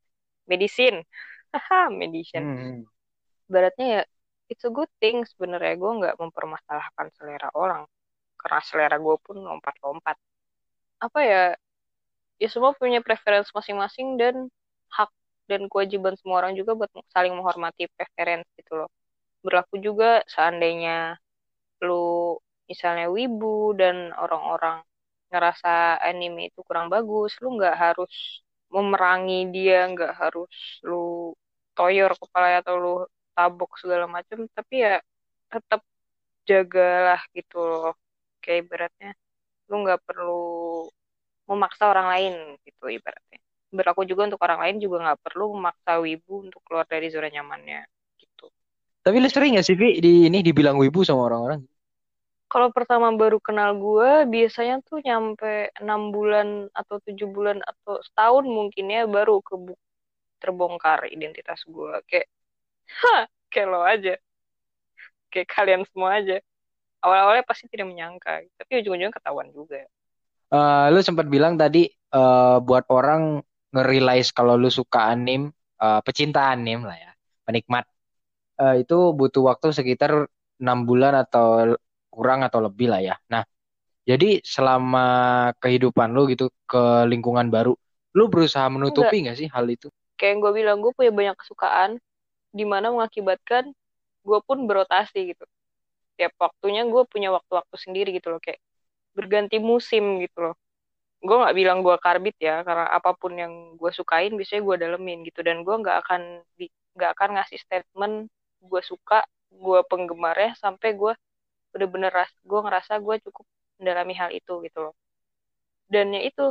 Medicine. 0.49 1.05
Haha 1.53 1.93
medicine. 1.93 2.47
Hmm. 2.49 2.81
beratnya 3.53 3.87
ya 4.01 4.03
it's 4.49 4.65
a 4.65 4.73
good 4.73 4.89
thing 5.01 5.25
sebenarnya. 5.29 5.77
Gue 5.77 5.93
nggak 6.01 6.17
mempermasalahkan 6.17 7.07
selera 7.17 7.49
orang. 7.53 7.85
Karena 8.41 8.61
selera 8.65 8.97
gue 8.97 9.17
pun 9.21 9.37
lompat-lompat. 9.39 10.17
Apa 11.05 11.21
ya? 11.23 11.45
Ya 12.41 12.49
semua 12.51 12.73
punya 12.75 12.99
preferensi 13.05 13.53
masing-masing 13.55 14.19
dan 14.19 14.51
hak 14.91 15.11
dan 15.51 15.61
kewajiban 15.71 16.15
semua 16.19 16.37
orang 16.43 16.55
juga 16.61 16.73
buat 16.79 16.91
saling 17.15 17.33
menghormati 17.37 17.83
preferensi 17.95 18.49
gitu 18.61 18.73
loh. 18.85 18.89
Berlaku 19.45 19.77
juga 19.87 20.07
seandainya 20.35 21.19
lu 21.87 21.95
misalnya 22.71 23.07
wibu 23.17 23.75
dan 23.81 23.97
orang-orang 24.23 24.77
ngerasa 25.31 25.69
anime 26.09 26.41
itu 26.53 26.61
kurang 26.69 26.87
bagus 26.95 27.31
lu 27.43 27.49
nggak 27.59 27.75
harus 27.85 28.13
memerangi 28.75 29.35
dia 29.55 29.77
nggak 29.93 30.13
harus 30.21 30.51
lu 30.89 30.97
toyor 31.77 32.11
kepala 32.23 32.47
atau 32.63 32.75
lu 32.85 32.91
tabok 33.37 33.71
segala 33.83 34.05
macam 34.17 34.39
tapi 34.57 34.75
ya 34.87 34.93
tetap 35.53 35.81
jagalah 36.51 37.21
gitu 37.37 37.57
loh. 37.71 37.93
Kayak 38.45 38.63
beratnya 38.71 39.11
lu 39.71 39.75
nggak 39.85 40.01
perlu 40.09 40.33
memaksa 41.51 41.83
orang 41.93 42.07
lain 42.13 42.33
gitu 42.67 42.85
ibaratnya 42.97 43.39
berlaku 43.73 44.05
juga 44.05 44.29
untuk 44.29 44.41
orang 44.45 44.61
lain 44.69 44.77
juga 44.85 44.97
nggak 45.01 45.21
perlu 45.25 45.57
memaksa 45.57 45.99
wibu 46.05 46.47
untuk 46.47 46.61
keluar 46.69 46.85
dari 46.85 47.09
zona 47.09 47.33
nyamannya 47.33 47.89
gitu. 48.21 48.53
Tapi 49.03 49.17
lu 49.19 49.29
sering 49.33 49.59
gak 49.59 49.67
sih 49.67 49.75
Vi 49.75 49.99
di 49.99 50.29
ini 50.29 50.45
dibilang 50.45 50.77
wibu 50.77 51.03
sama 51.03 51.27
orang-orang? 51.27 51.65
Kalau 52.53 52.69
pertama 52.69 53.09
baru 53.17 53.41
kenal 53.41 53.81
gue 53.81 54.29
biasanya 54.29 54.85
tuh 54.85 55.01
nyampe 55.01 55.73
enam 55.81 56.13
bulan 56.13 56.69
atau 56.77 57.01
tujuh 57.01 57.25
bulan 57.33 57.65
atau 57.65 57.97
setahun 58.05 58.45
mungkin 58.45 58.93
ya 58.93 59.09
baru 59.09 59.41
ke 59.41 59.57
terbongkar 60.37 61.09
identitas 61.09 61.65
gue 61.65 61.97
kayak 62.05 62.29
ha 63.01 63.25
kayak 63.49 63.69
lo 63.73 63.81
aja. 63.81 64.21
Kayak 65.33 65.49
kalian 65.49 65.83
semua 65.89 66.21
aja. 66.21 66.45
Awal-awalnya 67.01 67.49
pasti 67.49 67.73
tidak 67.73 67.89
menyangka 67.89 68.45
tapi 68.61 68.85
ujung-ujungnya 68.85 69.17
ketahuan 69.17 69.49
juga. 69.49 69.89
Uh, 70.53 70.93
lu 70.93 71.01
sempat 71.01 71.25
bilang 71.33 71.57
tadi 71.57 71.89
uh, 72.13 72.61
buat 72.61 72.85
orang 72.93 73.41
nge 73.73 74.31
kalau 74.37 74.55
lu 74.61 74.69
suka 74.69 75.11
anim 75.13 75.49
uh, 75.81 76.01
pecinta 76.05 76.53
anim 76.53 76.85
lah 76.85 76.97
ya 76.97 77.11
penikmat 77.49 77.89
uh, 78.61 78.77
itu 78.79 78.97
butuh 79.17 79.43
waktu 79.49 79.73
sekitar 79.73 80.29
enam 80.63 80.87
bulan 80.87 81.17
atau 81.19 81.75
kurang 82.13 82.45
atau 82.47 82.61
lebih 82.63 82.93
lah 82.93 83.01
ya. 83.01 83.17
Nah, 83.33 83.43
jadi 84.05 84.45
selama 84.45 85.07
kehidupan 85.59 86.13
lu 86.13 86.29
gitu 86.31 86.53
ke 86.69 87.09
lingkungan 87.09 87.49
baru, 87.49 87.73
lu 88.13 88.25
berusaha 88.29 88.69
menutupi 88.69 89.25
nggak 89.25 89.39
sih 89.39 89.49
hal 89.49 89.65
itu? 89.67 89.89
Kayak 90.21 90.31
yang 90.37 90.39
gue 90.39 90.53
bilang, 90.55 90.79
gue 90.85 90.93
punya 90.95 91.11
banyak 91.11 91.37
kesukaan, 91.41 91.91
di 92.53 92.65
mana 92.69 92.93
mengakibatkan 92.95 93.73
gue 94.23 94.39
pun 94.45 94.59
berotasi 94.69 95.35
gitu. 95.35 95.45
Tiap 96.21 96.37
waktunya 96.39 96.87
gue 96.87 97.03
punya 97.09 97.33
waktu-waktu 97.35 97.77
sendiri 97.81 98.15
gitu 98.15 98.37
loh, 98.37 98.39
kayak 98.39 98.61
berganti 99.17 99.59
musim 99.59 100.21
gitu 100.23 100.53
loh. 100.53 100.55
Gue 101.27 101.37
nggak 101.41 101.55
bilang 101.61 101.79
gue 101.87 101.97
karbit 102.05 102.37
ya, 102.49 102.55
karena 102.67 102.85
apa 102.99 103.11
pun 103.21 103.33
yang 103.43 103.53
gue 103.81 103.91
sukain 103.99 104.33
biasanya 104.39 104.63
gue 104.69 104.77
dalemin 104.83 105.19
gitu. 105.29 105.41
Dan 105.47 105.57
gue 105.67 105.75
nggak 105.83 105.97
akan 106.07 106.23
nggak 106.97 107.11
akan 107.17 107.29
ngasih 107.39 107.59
statement 107.65 108.15
gue 108.71 108.83
suka, 108.91 109.19
gue 109.65 109.79
penggemarnya 109.91 110.51
sampai 110.63 110.89
gue 111.01 111.13
bener-bener 111.73 112.11
ras 112.13 112.31
gue 112.51 112.61
ngerasa 112.65 112.95
gue 113.07 113.17
cukup 113.27 113.47
mendalami 113.81 114.15
hal 114.21 114.31
itu 114.33 114.53
gitu 114.67 114.79
loh 114.91 114.95
dan 115.93 116.07
ya 116.15 116.21
itu 116.29 116.43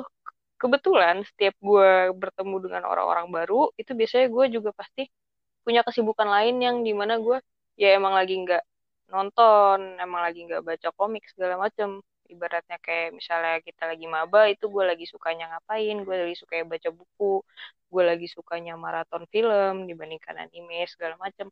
kebetulan 0.61 1.25
setiap 1.29 1.55
gue 1.61 2.13
bertemu 2.13 2.55
dengan 2.65 2.83
orang-orang 2.91 3.27
baru 3.33 3.73
itu 3.81 3.91
biasanya 3.97 4.27
gue 4.29 4.45
juga 4.55 4.71
pasti 4.77 5.09
punya 5.65 5.81
kesibukan 5.87 6.29
lain 6.29 6.55
yang 6.61 6.77
di 6.87 6.93
mana 6.93 7.17
gue 7.21 7.37
ya 7.81 7.97
emang 7.97 8.13
lagi 8.19 8.35
nggak 8.43 8.63
nonton 9.13 9.77
emang 10.01 10.21
lagi 10.25 10.39
nggak 10.47 10.61
baca 10.65 10.89
komik 10.97 11.23
segala 11.33 11.55
macem 11.65 12.01
ibaratnya 12.33 12.77
kayak 12.85 13.09
misalnya 13.19 13.53
kita 13.67 13.83
lagi 13.91 14.05
maba 14.15 14.39
itu 14.53 14.65
gue 14.73 14.83
lagi 14.91 15.05
sukanya 15.13 15.43
ngapain? 15.51 15.95
Gue 16.05 16.15
lagi 16.21 16.35
suka 16.41 16.53
baca 16.73 16.89
buku 16.99 17.31
gue 17.91 18.03
lagi 18.11 18.27
sukanya 18.35 18.73
maraton 18.79 19.23
film 19.33 19.73
dibandingkan 19.89 20.35
anime 20.43 20.87
segala 20.93 21.15
macem. 21.19 21.47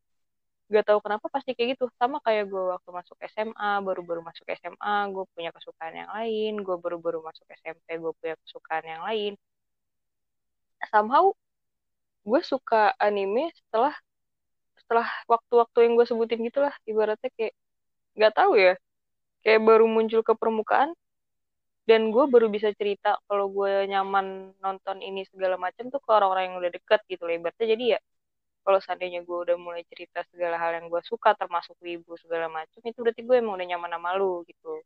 Gak 0.74 0.86
tahu 0.88 1.00
kenapa 1.06 1.26
pasti 1.36 1.52
kayak 1.58 1.70
gitu. 1.76 1.86
Sama 2.00 2.18
kayak 2.26 2.44
gue 2.52 2.64
waktu 2.74 2.90
masuk 3.00 3.18
SMA 3.34 3.70
baru-baru 3.88 4.22
masuk 4.30 4.46
SMA 4.60 4.96
gue 5.14 5.26
punya 5.36 5.52
kesukaan 5.56 5.94
yang 6.02 6.10
lain. 6.18 6.54
Gue 6.66 6.76
baru-baru 6.84 7.20
masuk 7.28 7.46
SMP 7.60 7.88
gue 8.04 8.14
punya 8.20 8.36
kesukaan 8.44 8.86
yang 8.88 9.02
lain. 9.08 9.34
Somehow 10.92 11.26
gue 12.30 12.42
suka 12.52 12.96
anime 13.00 13.52
setelah 13.60 13.94
setelah 14.80 15.08
waktu-waktu 15.32 15.78
yang 15.86 15.94
gue 16.00 16.06
sebutin 16.10 16.40
gitulah. 16.48 16.74
Ibaratnya 16.88 17.30
kayak 17.38 17.54
gak 18.20 18.34
tahu 18.40 18.54
ya 18.60 18.74
kayak 19.44 19.62
baru 19.64 19.86
muncul 19.88 20.22
ke 20.26 20.34
permukaan 20.36 20.92
dan 21.90 22.14
gue 22.14 22.26
baru 22.30 22.48
bisa 22.54 22.70
cerita 22.78 23.18
kalau 23.26 23.50
gue 23.50 23.90
nyaman 23.90 24.54
nonton 24.62 25.02
ini 25.02 25.26
segala 25.26 25.58
macam 25.58 25.90
tuh 25.90 25.98
ke 25.98 26.10
orang-orang 26.14 26.54
yang 26.54 26.58
udah 26.62 26.72
deket 26.78 27.02
gitu 27.10 27.26
ibaratnya. 27.26 27.68
Jadi 27.74 27.86
ya 27.98 28.00
kalau 28.62 28.78
seandainya 28.84 29.26
gue 29.26 29.38
udah 29.50 29.58
mulai 29.58 29.82
cerita 29.90 30.22
segala 30.30 30.62
hal 30.62 30.78
yang 30.78 30.86
gue 30.94 31.02
suka 31.02 31.34
termasuk 31.34 31.74
wibu 31.82 32.14
segala 32.22 32.46
macam 32.46 32.78
itu 32.86 33.00
berarti 33.02 33.22
gue 33.26 33.36
emang 33.42 33.58
udah 33.58 33.68
nyaman 33.74 33.92
sama 33.98 34.10
lu 34.22 34.46
gitu. 34.46 34.86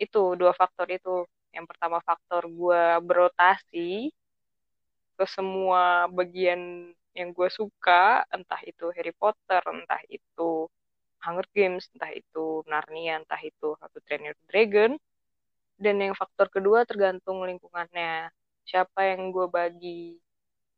Itu 0.00 0.40
dua 0.40 0.56
faktor 0.56 0.88
itu. 0.88 1.28
Yang 1.52 1.66
pertama 1.68 2.00
faktor 2.00 2.48
gue 2.48 2.82
berotasi 3.04 4.08
ke 5.18 5.24
semua 5.28 6.08
bagian 6.08 6.94
yang 7.12 7.34
gue 7.34 7.48
suka 7.50 8.24
entah 8.30 8.62
itu 8.64 8.88
Harry 8.94 9.12
Potter 9.12 9.60
entah 9.68 10.00
itu 10.08 10.70
Hunger 11.22 11.46
Games 11.54 11.90
entah 11.94 12.12
itu 12.14 12.62
Narnia 12.70 13.22
entah 13.22 13.40
itu 13.42 13.74
How 13.78 13.90
to 13.90 14.00
Dragon 14.50 14.98
dan 15.78 15.94
yang 16.02 16.14
faktor 16.18 16.50
kedua 16.50 16.82
tergantung 16.82 17.42
lingkungannya. 17.46 18.34
Siapa 18.66 19.14
yang 19.14 19.30
gue 19.30 19.46
bagi 19.48 20.18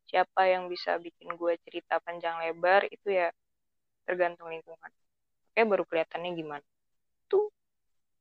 siapa 0.06 0.46
yang 0.46 0.66
bisa 0.66 0.98
bikin 1.00 1.34
gue 1.38 1.54
cerita 1.64 2.02
panjang 2.04 2.36
lebar 2.44 2.86
itu 2.92 3.08
ya 3.08 3.32
tergantung 4.04 4.52
lingkungan. 4.52 4.90
Oke 5.50 5.60
baru 5.66 5.84
kelihatannya 5.88 6.30
gimana. 6.36 6.66
Tuh. 7.26 7.48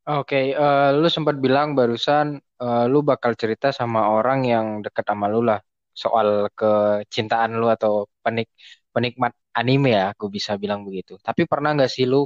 Oke 0.10 0.25
okay, 0.25 0.45
uh, 0.55 0.89
eh, 0.95 0.97
lu 0.97 1.10
sempat 1.12 1.38
bilang 1.38 1.75
barusan 1.77 2.39
uh, 2.63 2.86
lu 2.89 3.03
bakal 3.05 3.36
cerita 3.36 3.69
sama 3.75 4.10
orang 4.10 4.47
yang 4.47 4.65
deket 4.82 5.05
sama 5.05 5.27
lu 5.29 5.43
lah. 5.45 5.60
Soal 5.93 6.47
kecintaan 6.55 7.60
lu 7.60 7.67
atau 7.67 8.08
penik 8.23 8.47
penikmat 8.95 9.36
anime 9.60 9.89
ya 10.00 10.06
gue 10.19 10.30
bisa 10.32 10.56
bilang 10.62 10.82
begitu 10.88 11.19
tapi 11.28 11.43
pernah 11.52 11.76
nggak 11.76 11.91
sih 11.91 12.06
lu 12.12 12.24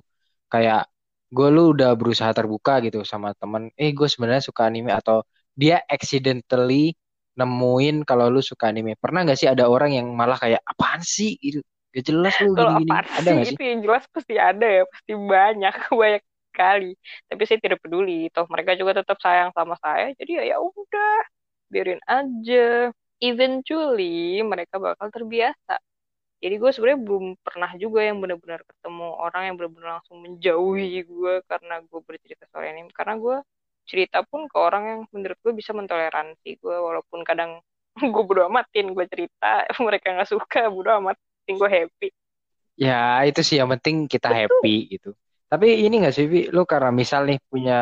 kayak 0.53 0.85
gue 1.33 1.47
lu 1.55 1.73
udah 1.73 1.91
berusaha 1.99 2.29
terbuka 2.37 2.79
gitu 2.85 3.01
sama 3.01 3.33
temen 3.41 3.73
eh 3.73 3.91
gue 3.97 4.07
sebenarnya 4.13 4.43
suka 4.49 4.69
anime 4.69 4.93
atau 4.93 5.25
dia 5.53 5.81
accidentally 5.89 6.93
nemuin 7.33 8.05
kalau 8.05 8.29
lu 8.29 8.41
suka 8.41 8.69
anime. 8.69 8.93
Pernah 8.97 9.25
gak 9.25 9.39
sih 9.41 9.49
ada 9.49 9.65
orang 9.69 9.97
yang 9.97 10.07
malah 10.13 10.37
kayak 10.37 10.61
apaan 10.65 11.01
sih 11.01 11.37
gitu? 11.41 11.61
Gak 11.93 12.05
jelas 12.09 12.33
lu 12.41 12.53
gini, 12.57 12.85
gini. 12.85 12.91
Ada 12.93 13.29
gak 13.33 13.45
sih? 13.49 13.55
Itu 13.57 13.63
yang 13.63 13.79
jelas 13.85 14.03
pasti 14.09 14.35
ada 14.37 14.65
ya, 14.65 14.83
pasti 14.85 15.11
banyak, 15.13 15.73
banyak 16.01 16.23
kali. 16.53 16.91
Tapi 17.29 17.41
saya 17.49 17.59
tidak 17.61 17.79
peduli, 17.81 18.29
toh 18.29 18.45
mereka 18.49 18.77
juga 18.77 19.01
tetap 19.01 19.17
sayang 19.21 19.49
sama 19.53 19.73
saya. 19.81 20.13
Jadi 20.17 20.31
ya 20.41 20.43
ya 20.53 20.57
udah, 20.61 21.19
biarin 21.69 22.01
aja. 22.05 22.93
Eventually 23.23 24.43
mereka 24.45 24.77
bakal 24.77 25.09
terbiasa. 25.09 25.79
Jadi 26.43 26.55
gue 26.59 26.71
sebenarnya 26.75 26.99
belum 27.07 27.25
pernah 27.39 27.71
juga 27.79 28.03
yang 28.03 28.19
benar-benar 28.19 28.67
ketemu 28.67 29.07
orang 29.15 29.41
yang 29.47 29.55
benar-benar 29.55 29.89
langsung 29.99 30.19
menjauhi 30.19 31.07
gue 31.07 31.33
karena 31.47 31.79
gue 31.79 31.99
bercerita 32.03 32.43
soal 32.51 32.67
anime. 32.67 32.91
Karena 32.91 33.15
gue 33.15 33.37
cerita 33.87 34.27
pun 34.27 34.51
ke 34.51 34.57
orang 34.59 34.83
yang 34.83 34.99
menurut 35.15 35.39
gue 35.39 35.53
bisa 35.55 35.71
mentoleransi 35.71 36.59
gue 36.59 36.75
walaupun 36.75 37.23
kadang 37.23 37.63
gue 38.13 38.23
bodo 38.27 38.43
amatin 38.43 38.91
gue 38.91 39.05
cerita 39.07 39.63
mereka 39.87 40.11
nggak 40.19 40.27
suka 40.27 40.67
bodo 40.67 40.91
amat 40.99 41.15
penting 41.15 41.55
gue 41.63 41.69
happy. 41.71 42.09
Ya 42.75 43.23
itu 43.23 43.39
sih 43.39 43.63
yang 43.63 43.71
penting 43.71 44.11
kita 44.11 44.27
happy 44.27 44.99
gitu. 44.99 45.15
Tapi 45.47 45.85
ini 45.85 46.01
gak 46.01 46.17
sih 46.17 46.25
Vi? 46.25 46.49
Lu 46.49 46.65
karena 46.65 46.89
misal 46.89 47.29
nih 47.29 47.37
punya 47.45 47.77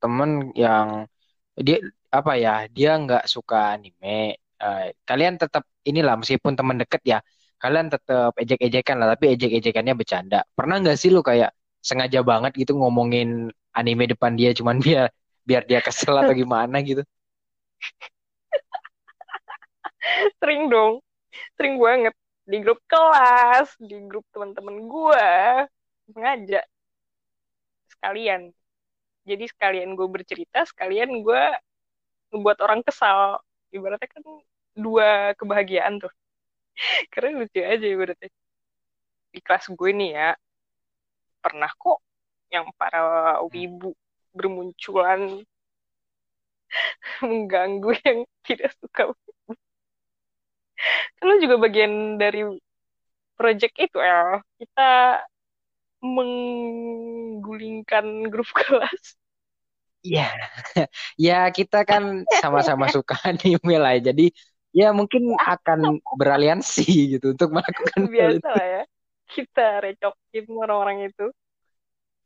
temen 0.00 0.56
yang 0.56 1.04
dia 1.52 1.84
apa 2.08 2.32
ya 2.40 2.64
dia 2.72 2.96
nggak 2.96 3.28
suka 3.28 3.76
anime 3.76 4.40
uh, 4.58 4.88
kalian 5.04 5.36
tetap 5.36 5.62
inilah 5.84 6.16
meskipun 6.16 6.56
teman 6.58 6.80
deket 6.80 7.02
ya 7.04 7.18
kalian 7.60 7.92
tetap 7.92 8.32
ejek-ejekan 8.40 8.96
lah 8.96 9.08
tapi 9.14 9.36
ejek-ejekannya 9.36 9.94
bercanda. 10.00 10.38
Pernah 10.56 10.80
nggak 10.80 10.96
sih 10.96 11.12
lu 11.12 11.20
kayak 11.20 11.52
sengaja 11.84 12.20
banget 12.24 12.52
gitu 12.56 12.72
ngomongin 12.76 13.52
anime 13.76 14.04
depan 14.08 14.32
dia 14.36 14.50
cuman 14.56 14.80
biar 14.84 15.12
biar 15.44 15.62
dia 15.68 15.80
kesel 15.84 16.16
atau 16.16 16.32
gimana 16.32 16.80
gitu? 16.80 17.04
Sering 20.40 20.72
dong. 20.72 21.04
Sering 21.56 21.76
banget. 21.76 22.14
Di 22.50 22.56
grup 22.64 22.80
kelas 22.90 23.76
di 23.78 23.96
grup 24.08 24.24
teman-teman 24.32 24.88
gue 24.88 25.26
sengaja. 26.16 26.60
Sekalian. 27.92 28.50
Jadi 29.28 29.44
sekalian 29.52 29.92
gue 29.94 30.08
bercerita 30.08 30.64
sekalian 30.64 31.20
gue 31.20 31.42
membuat 32.32 32.58
orang 32.64 32.80
kesal. 32.80 33.44
Ibaratnya 33.70 34.08
kan 34.10 34.24
dua 34.74 35.36
kebahagiaan 35.36 36.00
tuh 36.00 36.10
karena 37.12 37.44
lucu 37.44 37.60
aja 37.60 37.86
ibaratnya 37.86 38.28
di 39.30 39.40
kelas 39.44 39.64
gue 39.78 39.90
nih 39.94 40.10
ya 40.18 40.28
pernah 41.40 41.70
kok 41.78 41.98
yang 42.50 42.66
para 42.74 43.38
wibu 43.46 43.94
bermunculan 44.34 45.46
mengganggu 47.26 47.90
yang 48.06 48.18
tidak 48.46 48.70
suka 48.78 49.14
kan 51.20 51.36
juga 51.38 51.60
bagian 51.60 52.16
dari 52.16 52.40
project 53.36 53.76
itu 53.76 54.00
ya 54.00 54.40
kita 54.56 55.20
menggulingkan 56.00 58.32
grup 58.32 58.48
kelas. 58.60 59.20
Iya, 60.00 60.32
ya 61.20 61.52
kita 61.52 61.84
kan 61.84 62.24
sama-sama 62.40 62.88
suka 62.88 63.20
anime 63.20 63.76
lah, 63.76 64.00
jadi 64.00 64.32
ya 64.70 64.94
mungkin 64.94 65.34
akan 65.34 65.98
beraliansi 66.14 66.86
gitu 67.18 67.34
untuk 67.34 67.54
melakukan 67.54 68.06
biasa 68.06 68.48
lah 68.50 68.68
ya 68.80 68.82
kita 69.30 69.66
recokin 69.82 70.44
orang-orang 70.58 71.10
itu 71.10 71.30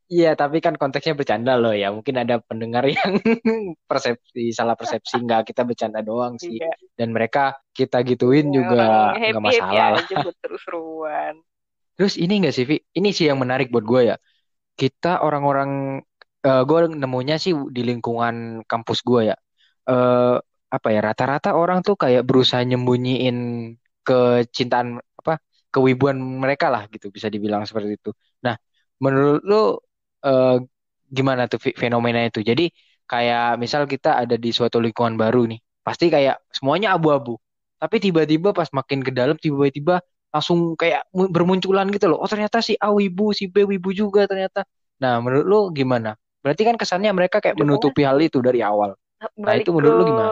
Iya, 0.05 0.37
tapi 0.37 0.61
kan 0.61 0.77
konteksnya 0.77 1.17
bercanda 1.17 1.57
loh 1.57 1.73
ya. 1.73 1.89
Mungkin 1.89 2.13
ada 2.21 2.37
pendengar 2.37 2.85
yang 2.85 3.17
persepsi 3.91 4.53
salah 4.53 4.77
persepsi 4.77 5.17
nggak 5.17 5.49
kita 5.49 5.65
bercanda 5.65 6.05
doang 6.05 6.37
sih. 6.37 6.61
Iya. 6.61 6.77
Dan 6.93 7.17
mereka 7.17 7.57
kita 7.73 8.05
gituin 8.05 8.53
ya, 8.53 8.61
juga 8.61 9.17
nggak 9.17 9.41
masalah 9.41 9.97
lah. 9.97 10.05
terus-terusan. 10.05 11.41
Terus 11.97 12.15
ini 12.21 12.43
nggak 12.45 12.55
sih, 12.55 12.65
Vi? 12.69 12.77
Ini 12.85 13.09
sih 13.17 13.33
yang 13.33 13.41
menarik 13.41 13.73
buat 13.73 13.87
gue 13.87 14.13
ya. 14.13 14.17
Kita 14.77 15.25
orang-orang, 15.25 16.03
uh, 16.45 16.51
eh, 16.53 16.63
gue 16.67 16.79
nemunya 16.91 17.41
sih 17.41 17.55
di 17.73 17.83
lingkungan 17.87 18.67
kampus 18.67 19.01
gue 19.07 19.33
ya. 19.33 19.37
Uh, 19.89 20.37
apa 20.77 20.89
ya? 20.95 21.01
Rata-rata 21.05 21.51
orang 21.55 21.79
tuh 21.87 21.95
kayak 22.03 22.23
berusaha 22.29 22.63
nyembunyiin 22.67 23.37
kecintaan 24.07 25.01
apa 25.21 25.41
kewibuan 25.73 26.17
mereka 26.19 26.69
lah 26.75 26.87
gitu 26.93 27.09
bisa 27.15 27.27
dibilang 27.33 27.63
seperti 27.69 27.97
itu. 27.99 28.11
Nah, 28.45 28.55
menurut 29.01 29.43
lu 29.47 29.63
uh, 30.27 30.57
gimana 31.09 31.47
tuh 31.47 31.61
fenomena 31.75 32.21
itu. 32.27 32.41
Jadi 32.43 32.71
kayak 33.07 33.61
misal 33.63 33.87
kita 33.87 34.21
ada 34.23 34.35
di 34.35 34.51
suatu 34.51 34.79
lingkungan 34.83 35.15
baru 35.15 35.47
nih, 35.51 35.61
pasti 35.87 36.11
kayak 36.11 36.43
semuanya 36.51 36.97
abu-abu. 36.97 37.39
Tapi 37.79 37.97
tiba-tiba 38.01 38.57
pas 38.57 38.69
makin 38.73 39.05
ke 39.05 39.13
dalam 39.13 39.37
tiba-tiba 39.37 40.01
langsung 40.35 40.75
kayak 40.75 41.07
bermunculan 41.13 41.87
gitu 41.95 42.11
loh. 42.11 42.19
Oh 42.19 42.27
ternyata 42.27 42.59
si 42.59 42.75
A 42.81 42.91
wibu, 42.91 43.31
si 43.31 43.47
B 43.47 43.63
wibu 43.63 43.95
juga 43.95 44.27
ternyata. 44.27 44.67
Nah 44.99 45.23
menurut 45.23 45.45
lu 45.47 45.61
gimana? 45.71 46.19
Berarti 46.43 46.63
kan 46.67 46.75
kesannya 46.75 47.13
mereka 47.15 47.39
kayak 47.39 47.55
menutupi 47.61 48.03
hal 48.03 48.19
itu 48.19 48.43
dari 48.43 48.61
awal. 48.65 48.99
Nah 49.39 49.55
itu 49.55 49.71
menurut 49.71 49.95
lu 49.95 50.05
gimana? 50.11 50.29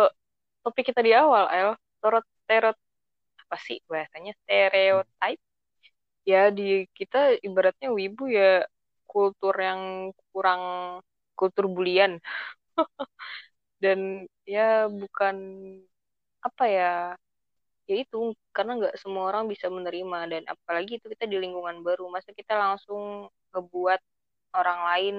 Topik 0.62 0.84
kita 0.90 1.00
di 1.06 1.12
awal, 1.14 1.44
El. 1.50 1.70
Terot 2.02 2.76
apa 3.42 3.56
sih 3.66 3.78
bahasanya 3.90 4.32
stereotype? 4.42 5.42
Ya 6.30 6.38
di 6.58 6.62
kita 6.98 7.18
ibaratnya 7.46 7.88
wibu 7.98 8.24
ya 8.38 8.66
kultur 9.10 9.54
yang 9.68 9.82
kurang 10.32 10.62
kultur 11.38 11.66
bulian 11.76 12.12
dan 13.82 14.00
ya 14.46 14.86
bukan 15.00 15.36
apa 16.46 16.64
ya 16.76 16.88
ya 17.90 17.94
itu 18.02 18.16
karena 18.56 18.72
nggak 18.78 18.94
semua 19.02 19.24
orang 19.30 19.44
bisa 19.52 19.66
menerima 19.76 20.18
dan 20.32 20.42
apalagi 20.54 20.92
itu 20.98 21.06
kita 21.12 21.24
di 21.32 21.36
lingkungan 21.42 21.82
baru 21.86 22.04
masa 22.14 22.30
kita 22.34 22.54
langsung 22.54 23.28
ngebuat 23.52 24.00
orang 24.58 24.80
lain 24.90 25.16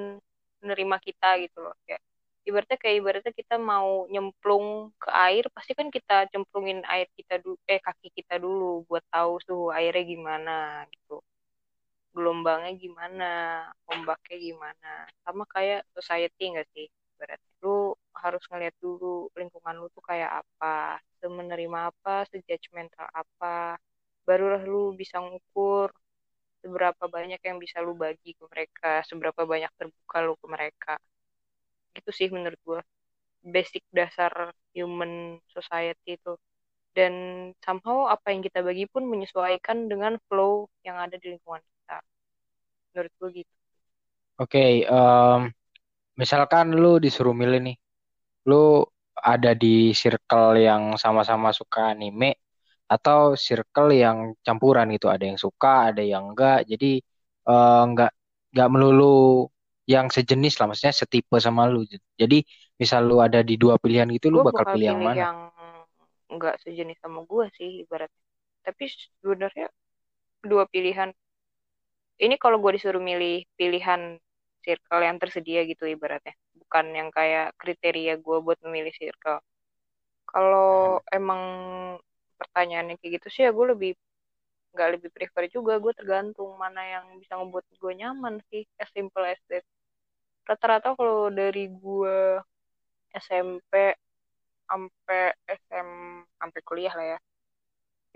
menerima 0.64 0.98
kita 1.08 1.28
gitu 1.44 1.58
loh 1.66 1.76
ya 1.92 2.00
ibaratnya 2.48 2.78
kayak 2.82 2.96
ibaratnya 3.02 3.34
kita 3.36 3.56
mau 3.72 3.90
nyemplung 4.14 4.92
ke 5.04 5.10
air 5.28 5.44
pasti 5.56 5.72
kan 5.80 5.88
kita 5.96 6.28
cemplungin 6.32 6.80
air 6.94 7.08
kita 7.18 7.40
dulu 7.44 7.56
eh 7.72 7.80
kaki 7.80 8.08
kita 8.18 8.36
dulu 8.44 8.84
buat 8.90 9.04
tahu 9.14 9.32
suhu 9.46 9.66
airnya 9.78 10.04
gimana 10.04 10.84
gitu 10.94 11.24
gelombangnya 12.14 12.72
gimana, 12.78 13.26
ombaknya 13.90 14.38
gimana. 14.38 14.88
Sama 15.26 15.44
kayak 15.50 15.82
society 15.98 16.54
nggak 16.54 16.70
sih? 16.78 16.88
Berarti 17.18 17.50
lu 17.66 17.98
harus 18.14 18.44
ngeliat 18.50 18.76
dulu 18.78 19.34
lingkungan 19.34 19.76
lu 19.82 19.88
tuh 19.96 20.04
kayak 20.06 20.46
apa, 20.46 21.02
semenerima 21.22 21.90
apa, 21.90 22.30
sejudgmental 22.30 23.10
apa. 23.10 23.82
Barulah 24.28 24.62
lu 24.64 24.94
bisa 24.94 25.18
ngukur 25.20 25.90
seberapa 26.64 27.04
banyak 27.12 27.42
yang 27.44 27.58
bisa 27.60 27.82
lu 27.84 27.94
bagi 27.98 28.38
ke 28.38 28.44
mereka, 28.48 29.04
seberapa 29.10 29.42
banyak 29.44 29.72
terbuka 29.76 30.18
lu 30.24 30.34
ke 30.40 30.48
mereka. 30.48 30.94
Gitu 31.94 32.10
sih 32.14 32.28
menurut 32.34 32.60
gua. 32.66 32.82
Basic 33.44 33.84
dasar 33.94 34.52
human 34.74 35.38
society 35.52 36.18
itu. 36.20 36.34
Dan 36.94 37.14
somehow 37.66 38.10
apa 38.10 38.30
yang 38.30 38.46
kita 38.46 38.62
bagi 38.62 38.86
pun 38.86 39.06
menyesuaikan 39.10 39.90
dengan 39.90 40.22
flow 40.30 40.70
yang 40.86 41.02
ada 41.02 41.18
di 41.18 41.34
lingkungan 41.34 41.62
menurut 42.94 43.14
gue 43.18 43.30
gitu. 43.42 43.54
Oke 44.38 44.50
okay, 44.50 44.72
um, 44.86 45.50
misalkan 46.18 46.78
lu 46.78 47.02
disuruh 47.02 47.34
milih 47.34 47.60
nih. 47.74 47.78
Lu 48.50 48.86
ada 49.18 49.58
di 49.58 49.94
circle 49.94 50.62
yang 50.62 50.98
sama-sama 50.98 51.50
suka 51.54 51.94
anime 51.94 52.38
atau 52.86 53.34
circle 53.34 53.90
yang 53.94 54.38
campuran 54.46 54.94
gitu. 54.94 55.10
Ada 55.10 55.26
yang 55.34 55.40
suka 55.42 55.90
ada 55.94 56.02
yang 56.06 56.34
enggak. 56.34 56.70
Jadi 56.70 57.02
uh, 57.50 57.82
enggak 57.90 58.12
enggak 58.54 58.70
melulu 58.70 59.50
yang 59.84 60.08
sejenis 60.08 60.60
lah 60.60 60.72
maksudnya 60.72 60.96
setipe 60.96 61.36
sama 61.44 61.68
lu. 61.68 61.84
Jadi 62.16 62.44
misal 62.80 63.04
lu 63.04 63.20
ada 63.20 63.44
di 63.44 63.60
dua 63.60 63.76
pilihan 63.76 64.08
gitu 64.16 64.32
lu 64.32 64.44
bakal, 64.44 64.64
bakal 64.64 64.74
pilih 64.80 64.88
yang 64.96 65.02
mana? 65.04 65.18
yang 65.18 65.38
enggak 66.32 66.56
sejenis 66.64 66.98
sama 67.04 67.28
gue 67.28 67.46
sih 67.60 67.70
ibaratnya. 67.84 68.24
Tapi 68.64 68.84
sebenarnya 69.20 69.68
dua 70.44 70.64
pilihan 70.72 71.12
ini 72.24 72.36
kalau 72.40 72.62
gue 72.64 72.80
disuruh 72.80 73.04
milih 73.04 73.44
pilihan 73.60 74.18
circle 74.64 75.04
yang 75.04 75.20
tersedia 75.20 75.68
gitu 75.68 75.84
ibaratnya. 75.84 76.34
Bukan 76.56 76.96
yang 76.96 77.10
kayak 77.12 77.52
kriteria 77.60 78.18
gue 78.24 78.38
buat 78.40 78.58
memilih 78.64 78.96
circle. 78.96 79.44
Kalau 80.24 81.04
hmm. 81.04 81.18
emang 81.20 81.42
pertanyaannya 82.40 82.96
kayak 83.00 83.20
gitu 83.20 83.28
sih 83.30 83.42
ya 83.48 83.52
gue 83.52 83.66
lebih 83.76 83.92
nggak 84.74 84.90
lebih 85.00 85.10
prefer 85.16 85.44
juga 85.56 85.78
gue 85.84 85.94
tergantung 86.00 86.52
mana 86.58 86.82
yang 86.84 87.06
bisa 87.22 87.38
ngebuat 87.38 87.66
gue 87.82 87.94
nyaman 88.02 88.36
sih 88.50 88.64
as 88.82 88.90
simple 88.96 89.24
as 89.26 89.40
that. 89.50 89.64
Rata-rata 90.50 90.98
kalau 91.00 91.30
dari 91.32 91.70
gue 91.72 92.42
SMP 93.14 93.94
sampai 94.68 95.22
SM 95.46 95.90
sampai 96.40 96.62
kuliah 96.66 96.94
lah 96.98 97.08
ya 97.16 97.20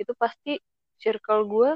itu 0.02 0.14
pasti 0.18 0.58
circle 1.02 1.46
gue 1.50 1.70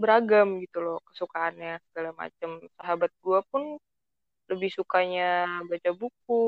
beragam 0.00 0.58
gitu 0.64 0.78
loh 0.84 0.98
kesukaannya 1.08 1.78
segala 1.88 2.10
macam 2.16 2.50
sahabat 2.76 3.10
gue 3.24 3.38
pun 3.50 3.62
lebih 4.50 4.70
sukanya 4.76 5.48
baca 5.70 5.90
buku 5.96 6.42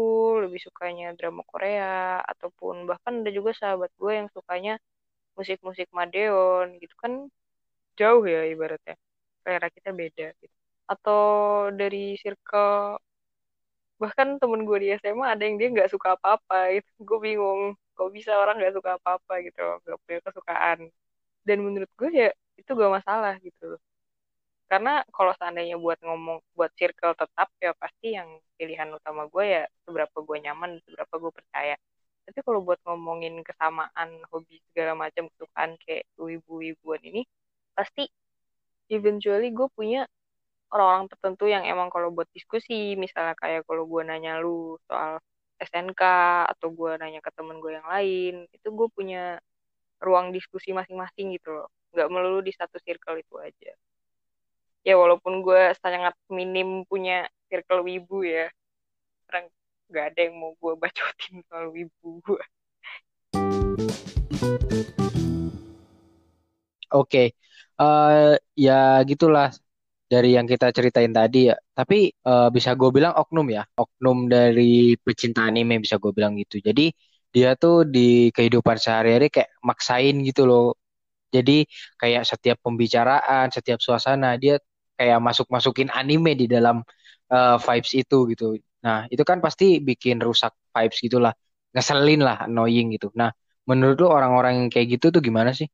lebih 0.45 0.61
sukanya 0.61 1.17
drama 1.17 1.43
Korea 1.49 2.21
ataupun 2.33 2.85
bahkan 2.91 3.25
ada 3.25 3.31
juga 3.33 3.57
sahabat 3.57 3.91
gue 3.97 4.13
yang 4.13 4.29
sukanya 4.37 4.77
musik-musik 5.39 5.89
Madeon 5.93 6.77
gitu 6.83 6.95
kan 7.01 7.13
jauh 8.01 8.25
ya 8.35 8.41
ibaratnya. 8.53 8.95
Selera 9.43 9.69
kita 9.77 9.91
beda 10.01 10.27
gitu. 10.43 10.57
Atau 10.93 11.21
dari 11.81 12.15
circle 12.23 13.01
bahkan 14.03 14.29
temen 14.41 14.61
gue 14.69 14.79
di 14.85 14.89
SMA 15.01 15.27
ada 15.35 15.43
yang 15.49 15.57
dia 15.61 15.69
nggak 15.75 15.91
suka 15.95 16.09
apa-apa 16.17 16.57
gitu. 16.77 16.89
Gue 17.09 17.19
bingung 17.27 17.61
kok 17.97 18.11
bisa 18.17 18.37
orang 18.37 18.61
nggak 18.61 18.75
suka 18.77 18.91
apa-apa 19.01 19.33
gitu 19.47 19.61
nggak 19.85 19.99
punya 20.05 20.21
kesukaan. 20.27 20.79
Dan 21.47 21.59
menurut 21.67 21.91
gue 21.99 22.09
ya 22.13 22.29
itu 22.61 22.71
gak 22.73 22.93
masalah 22.99 23.35
gitu 23.47 23.79
karena 24.71 24.91
kalau 25.15 25.33
seandainya 25.39 25.77
buat 25.79 25.99
ngomong 26.03 26.43
buat 26.59 26.71
circle 26.75 27.15
tetap 27.15 27.49
ya 27.63 27.71
pasti 27.79 28.19
yang 28.19 28.27
pilihan 28.59 28.91
utama 28.91 29.31
gue 29.31 29.45
ya 29.47 29.63
seberapa 29.87 30.17
gue 30.27 30.37
nyaman 30.43 30.83
seberapa 30.87 31.15
gue 31.23 31.33
percaya. 31.39 31.75
Tapi 32.27 32.39
kalau 32.43 32.61
buat 32.67 32.81
ngomongin 32.83 33.47
kesamaan 33.47 34.11
hobi 34.35 34.59
segala 34.71 34.99
macam 34.99 35.31
kesukaan 35.31 35.79
kayak 35.87 36.05
wibu-wibuan 36.19 36.99
ini 37.07 37.23
pasti 37.77 38.09
eventually 38.89 39.53
gue 39.53 39.69
punya 39.77 40.09
orang-orang 40.73 41.07
tertentu 41.13 41.45
yang 41.47 41.63
emang 41.69 41.93
kalau 41.93 42.11
buat 42.11 42.27
diskusi 42.33 42.97
misalnya 42.99 43.37
kayak 43.39 43.69
kalau 43.69 43.87
gue 43.87 44.03
nanya 44.03 44.41
lu 44.41 44.81
soal 44.89 45.21
SNK 45.61 46.03
atau 46.57 46.69
gue 46.73 46.97
nanya 47.01 47.21
ke 47.21 47.31
temen 47.33 47.61
gue 47.61 47.77
yang 47.77 47.87
lain 47.87 48.35
itu 48.51 48.69
gue 48.73 48.89
punya 48.93 49.41
ruang 50.01 50.33
diskusi 50.33 50.77
masing-masing 50.77 51.33
gitu 51.37 51.53
loh. 51.53 51.69
Nggak 51.97 52.09
melulu 52.13 52.41
di 52.45 52.53
satu 52.53 52.77
circle 52.85 53.21
itu 53.21 53.35
aja. 53.41 53.73
Ya 54.85 54.95
walaupun 55.01 55.41
gue 55.41 55.73
sangat 55.81 56.13
minim 56.29 56.85
punya 56.85 57.25
circle 57.49 57.87
wibu 57.87 58.27
ya. 58.27 58.53
Orang 59.33 59.49
nggak 59.89 60.05
ada 60.13 60.21
yang 60.29 60.37
mau 60.37 60.53
gue 60.61 60.73
bacotin 60.77 61.41
soal 61.49 61.73
wibu. 61.73 62.21
Gue 62.21 62.37
oke 66.93 67.09
okay. 67.09 67.27
Uh, 67.81 68.35
ya 68.57 69.03
gitulah 69.09 69.49
dari 70.07 70.39
yang 70.39 70.47
kita 70.47 70.71
ceritain 70.77 71.11
tadi 71.11 71.51
ya 71.51 71.57
tapi 71.75 72.15
uh, 72.29 72.49
bisa 72.57 72.71
gue 72.79 72.91
bilang 72.95 73.13
oknum 73.19 73.47
ya 73.51 73.63
oknum 73.75 74.31
dari 74.31 74.95
pecinta 75.05 75.41
anime 75.51 75.83
bisa 75.85 75.97
gue 76.03 76.13
bilang 76.15 76.39
gitu 76.39 76.63
jadi 76.63 76.83
dia 77.35 77.51
tuh 77.59 77.85
di 77.85 78.31
kehidupan 78.37 78.77
sehari-hari 78.79 79.27
kayak 79.35 79.51
maksain 79.67 80.15
gitu 80.29 80.47
loh 80.49 80.79
jadi 81.35 81.67
kayak 82.01 82.23
setiap 82.31 82.57
pembicaraan 82.65 83.51
setiap 83.51 83.79
suasana 83.83 84.39
dia 84.39 84.63
kayak 84.99 85.19
masuk-masukin 85.21 85.89
anime 85.93 86.33
di 86.41 86.47
dalam 86.49 86.81
uh, 87.33 87.57
vibes 87.61 87.93
itu 87.97 88.17
gitu. 88.33 88.45
Nah, 88.85 89.05
itu 89.13 89.23
kan 89.31 89.39
pasti 89.45 89.65
bikin 89.89 90.17
rusak 90.23 90.53
vibes 90.75 90.99
gitulah. 91.05 91.33
Ngeselin 91.75 92.21
lah, 92.25 92.37
annoying 92.49 92.87
gitu. 92.97 93.13
Nah, 93.21 93.31
menurut 93.69 93.97
lu 94.01 94.09
orang-orang 94.09 94.53
yang 94.65 94.69
kayak 94.73 94.87
gitu 94.99 95.07
tuh 95.15 95.21
gimana 95.21 95.51
sih? 95.53 95.69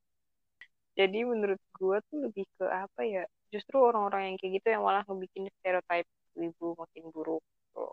Jadi 0.98 1.18
menurut 1.24 1.60
gua 1.76 1.98
tuh 2.08 2.28
lebih 2.28 2.44
ke 2.56 2.66
apa 2.68 3.00
ya? 3.04 3.24
Justru 3.52 3.76
orang-orang 3.80 4.32
yang 4.32 4.36
kayak 4.40 4.52
gitu 4.60 4.66
yang 4.74 4.82
malah 4.84 5.02
ngebikin 5.08 5.48
stereotype 5.60 6.08
ibu 6.36 6.66
makin 6.76 7.04
buruk. 7.12 7.42
Tuh. 7.74 7.92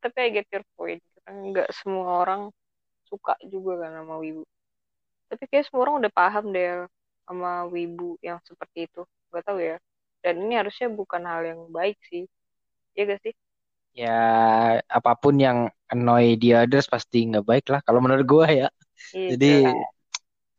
Tapi 0.00 0.18
I 0.26 0.30
get 0.36 0.48
your 0.52 0.64
point. 0.76 1.02
Enggak 1.28 1.68
semua 1.72 2.22
orang 2.24 2.52
suka 3.08 3.34
juga 3.44 3.86
kan 3.86 4.02
sama 4.02 4.20
wibu. 4.20 4.44
Tapi 5.32 5.44
kayak 5.50 5.64
semua 5.68 5.80
orang 5.88 5.96
udah 6.04 6.12
paham 6.12 6.44
deh 6.54 6.86
sama 7.26 7.66
wibu 7.70 8.18
yang 8.22 8.38
seperti 8.44 8.86
itu. 8.90 9.02
Gak 9.32 9.44
tau 9.48 9.58
ya 9.58 9.76
dan 10.26 10.42
ini 10.42 10.58
harusnya 10.58 10.90
bukan 10.90 11.22
hal 11.22 11.46
yang 11.46 11.60
baik 11.70 11.94
sih 12.10 12.26
ya 12.98 13.06
gak 13.06 13.22
sih 13.22 13.34
ya 13.94 14.18
apa 14.82 15.12
pun 15.14 15.38
yang 15.38 15.70
annoy 15.86 16.34
the 16.34 16.50
others 16.58 16.90
pasti 16.90 17.22
nggak 17.30 17.46
baik 17.46 17.66
lah 17.70 17.78
kalau 17.86 18.02
menurut 18.02 18.26
gue 18.26 18.66
ya 18.66 18.68
iya, 19.14 19.28
jadi 19.30 19.70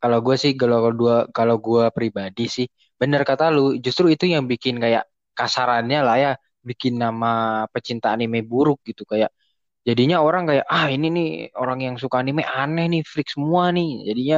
kalau 0.02 0.18
gue 0.26 0.36
sih 0.42 0.52
kalau 0.60 0.78
dua 1.00 1.14
kalau 1.36 1.56
gue 1.66 1.82
pribadi 1.96 2.42
sih 2.56 2.66
bener 3.00 3.20
kata 3.28 3.44
lu 3.54 3.60
justru 3.84 4.06
itu 4.14 4.24
yang 4.34 4.44
bikin 4.52 4.74
kayak 4.84 5.04
kasarannya 5.38 5.98
lah 6.06 6.16
ya 6.24 6.30
bikin 6.68 6.94
nama 7.02 7.28
pecinta 7.74 8.06
anime 8.14 8.38
buruk 8.50 8.78
gitu 8.88 9.02
kayak 9.12 9.30
jadinya 9.88 10.16
orang 10.26 10.44
kayak 10.48 10.64
ah 10.74 10.86
ini 10.94 11.06
nih 11.16 11.26
orang 11.62 11.78
yang 11.86 11.94
suka 12.02 12.16
anime 12.22 12.42
aneh 12.44 12.84
nih 12.92 13.02
freak 13.12 13.28
semua 13.34 13.62
nih 13.76 13.86
jadinya 14.08 14.36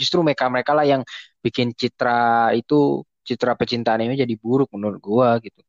justru 0.00 0.18
mereka 0.26 0.44
mereka 0.54 0.72
lah 0.78 0.84
yang 0.92 1.02
bikin 1.44 1.68
citra 1.80 2.10
itu 2.58 2.74
citra 3.28 3.52
pecinta 3.60 3.90
anime 3.96 4.14
jadi 4.22 4.34
buruk 4.44 4.68
menurut 4.76 4.98
gua 5.08 5.28
gitu. 5.44 5.60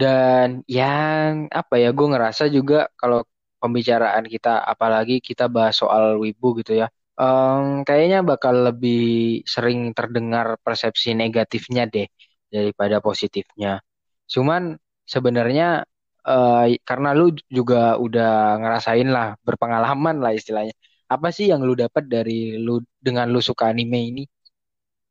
Dan 0.00 0.48
yang 0.70 1.50
apa 1.52 1.74
ya 1.82 1.88
gue 1.96 2.06
ngerasa 2.12 2.44
juga 2.56 2.88
kalau 3.00 3.18
pembicaraan 3.62 4.24
kita 4.34 4.48
apalagi 4.72 5.14
kita 5.28 5.44
bahas 5.54 5.76
soal 5.82 6.16
wibu 6.22 6.46
gitu 6.60 6.72
ya. 6.80 6.86
Um, 7.20 7.84
kayaknya 7.84 8.24
bakal 8.24 8.54
lebih 8.72 9.02
sering 9.44 9.92
terdengar 9.92 10.56
persepsi 10.64 11.12
negatifnya 11.12 11.84
deh 11.84 12.08
daripada 12.48 12.96
positifnya. 13.04 13.84
Cuman 14.24 14.80
sebenarnya 15.04 15.84
uh, 16.24 16.64
karena 16.88 17.10
lu 17.12 17.36
juga 17.52 18.00
udah 18.00 18.56
ngerasain 18.56 19.08
lah 19.12 19.36
berpengalaman 19.44 20.16
lah 20.24 20.32
istilahnya. 20.32 20.72
Apa 21.12 21.28
sih 21.28 21.52
yang 21.52 21.60
lu 21.60 21.76
dapat 21.76 22.08
dari 22.08 22.56
lu 22.56 22.80
dengan 22.96 23.28
lu 23.28 23.44
suka 23.44 23.68
anime 23.68 24.00
ini? 24.00 24.24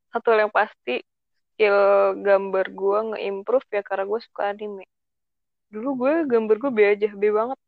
Satu 0.09 0.33
yang 0.33 0.49
pasti 0.49 1.05
skill 1.59 1.79
gambar 2.23 2.65
gue 2.71 2.99
nge-improve 3.13 3.67
ya 3.75 3.83
karena 3.83 4.07
gue 4.07 4.19
suka 4.23 4.55
anime 4.55 4.87
dulu 5.69 5.89
gue 6.01 6.13
gambar 6.25 6.55
gue 6.55 6.71
B 6.71 6.79
aja 6.87 7.09
B 7.13 7.23
banget 7.29 7.59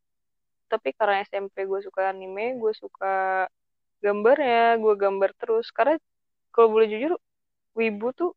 tapi 0.72 0.96
karena 0.96 1.20
SMP 1.28 1.68
gue 1.68 1.80
suka 1.84 2.10
anime 2.10 2.56
gue 2.56 2.72
suka 2.72 3.44
gambarnya 4.04 4.58
gue 4.82 4.94
gambar 5.02 5.30
terus. 5.40 5.66
Karena 5.76 5.94
kalau 6.54 6.68
boleh 6.74 6.88
jujur 6.92 7.12
wibu 7.80 8.06
tuh 8.20 8.30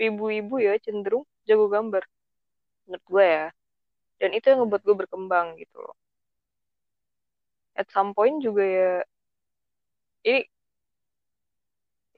wibu-wibu 0.00 0.54
ya 0.66 0.72
cenderung 0.84 1.24
jago 1.48 1.66
gambar. 1.76 2.02
Menurut 2.86 3.04
gue 3.12 3.24
ya. 3.36 3.46
Dan 4.20 4.30
itu 4.36 4.46
yang 4.50 4.58
ngebuat 4.64 4.82
gue 4.88 4.96
berkembang 5.02 5.46
gitu 5.62 5.76
loh. 5.84 5.96
At 7.76 7.88
some 7.90 8.12
point 8.12 8.42
juga 8.42 8.64
ya 8.66 8.90
ini 10.24 10.48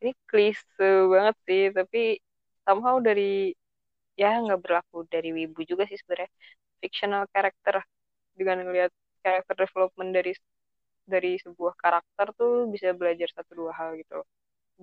ini 0.01 0.11
klise 0.29 0.85
banget 1.13 1.37
sih. 1.47 1.63
Tapi 1.77 1.99
somehow 2.65 2.97
dari 3.09 3.23
ya 4.21 4.29
nggak 4.45 4.61
berlaku 4.65 4.97
dari 5.15 5.29
wibu 5.39 5.61
juga 5.71 5.83
sih 5.91 5.99
sebenarnya. 6.01 6.31
Fictional 6.83 7.25
character. 7.35 7.77
Dengan 8.39 8.59
melihat 8.69 8.93
character 9.25 9.55
development 9.65 10.11
dari 10.19 10.33
dari 11.13 11.41
sebuah 11.45 11.75
karakter 11.83 12.27
tuh 12.41 12.69
bisa 12.75 12.89
belajar 13.01 13.29
satu 13.37 13.53
dua 13.61 13.73
hal 13.79 13.91
gitu. 14.01 14.23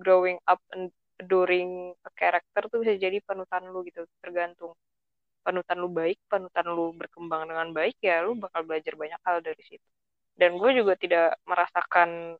Growing 0.02 0.38
up 0.50 0.60
and 0.74 0.92
adoring 1.22 1.94
a 2.08 2.10
character 2.20 2.62
tuh 2.72 2.78
bisa 2.84 2.94
jadi 3.00 3.18
panutan 3.24 3.62
lu 3.72 3.80
gitu 3.88 4.04
tergantung. 4.22 4.72
Panutan 5.46 5.78
lu 5.82 5.88
baik 6.00 6.18
panutan 6.32 6.66
lu 6.76 6.92
berkembang 7.00 7.42
dengan 7.50 7.68
baik 7.78 7.96
ya 8.02 8.24
lu 8.26 8.36
bakal 8.36 8.62
belajar 8.68 8.94
banyak 8.98 9.20
hal 9.26 9.38
dari 9.44 9.62
situ. 9.64 9.88
Dan 10.36 10.60
gue 10.60 10.70
juga 10.76 10.94
tidak 11.00 11.40
merasakan 11.48 12.36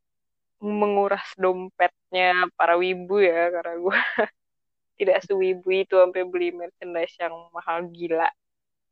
menguras 0.61 1.27
dompetnya 1.37 2.49
para 2.57 2.75
wibu 2.81 3.21
ya 3.21 3.53
karena 3.55 3.75
gue 3.85 3.97
tidak 4.99 5.19
sewibu 5.29 5.69
itu 5.73 5.95
sampai 5.97 6.23
beli 6.33 6.49
merchandise 6.57 7.15
yang 7.21 7.35
mahal 7.53 7.79
gila. 7.93 8.29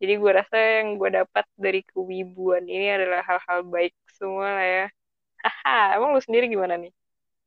Jadi 0.01 0.13
gue 0.21 0.33
rasa 0.41 0.57
yang 0.83 0.89
gue 1.01 1.11
dapat 1.21 1.45
dari 1.57 1.81
kewibuan 1.91 2.65
ini 2.69 2.87
adalah 2.97 3.21
hal-hal 3.29 3.61
baik 3.75 3.95
semua 4.19 4.49
lah 4.59 4.67
ya. 4.67 4.85
Haha, 5.45 5.97
emang 5.99 6.11
lu 6.17 6.23
sendiri 6.25 6.47
gimana 6.55 6.75
nih? 6.83 6.93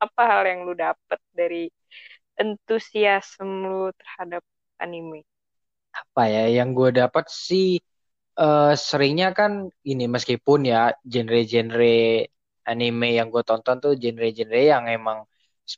Apa 0.04 0.22
hal 0.32 0.44
yang 0.50 0.60
lu 0.68 0.74
dapat 0.78 1.20
dari 1.36 1.70
entusiasme 2.42 3.68
lu 3.70 3.90
terhadap 4.00 4.44
anime? 4.84 5.26
Apa 6.00 6.22
ya 6.34 6.42
yang 6.58 6.70
gue 6.78 6.90
dapat 7.02 7.26
sih 7.48 7.66
uh, 8.42 8.74
seringnya 8.90 9.28
kan 9.40 9.52
ini 9.92 10.06
meskipun 10.16 10.60
ya 10.72 10.78
genre-genre 11.14 11.86
anime 12.72 13.08
yang 13.18 13.28
gue 13.34 13.44
tonton 13.50 13.78
tuh 13.84 13.94
genre-genre 14.02 14.60
yang 14.74 14.86
emang 14.98 15.20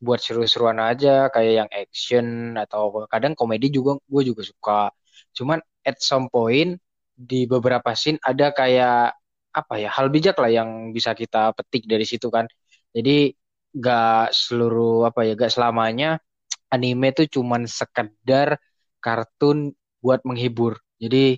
buat 0.06 0.20
seru-seruan 0.26 0.80
aja 0.90 1.10
kayak 1.34 1.54
yang 1.66 1.70
action 1.82 2.26
atau 2.64 2.82
kadang 3.14 3.34
komedi 3.40 3.68
juga 3.78 3.92
gue 4.14 4.22
juga 4.30 4.44
suka 4.52 4.74
cuman 5.38 5.60
at 5.90 5.98
some 6.02 6.28
point 6.32 6.78
di 7.14 7.44
beberapa 7.50 7.92
scene 7.98 8.20
ada 8.24 8.52
kayak 8.56 9.18
apa 9.50 9.74
ya 9.82 9.90
hal 9.92 10.08
bijak 10.14 10.38
lah 10.40 10.52
yang 10.52 10.94
bisa 10.96 11.12
kita 11.18 11.52
petik 11.58 11.84
dari 11.90 12.06
situ 12.08 12.30
kan. 12.32 12.46
Jadi 12.96 13.34
gak 13.76 14.34
seluruh 14.34 15.10
apa 15.10 15.26
ya 15.28 15.34
gak 15.38 15.54
selamanya 15.54 16.18
anime 16.74 17.10
tuh 17.18 17.28
cuman 17.30 17.66
sekedar 17.70 18.58
kartun 19.04 19.74
buat 20.04 20.22
menghibur. 20.28 20.78
Jadi 21.02 21.38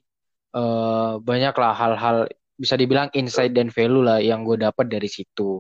eh, 0.56 1.14
banyak 1.22 1.56
lah 1.56 1.74
hal-hal 1.76 2.18
bisa 2.62 2.76
dibilang 2.78 3.10
insight 3.18 3.52
dan 3.58 3.74
value 3.74 4.04
lah 4.06 4.20
yang 4.22 4.46
gue 4.48 4.58
dapat 4.60 4.86
dari 4.92 5.10
situ. 5.10 5.60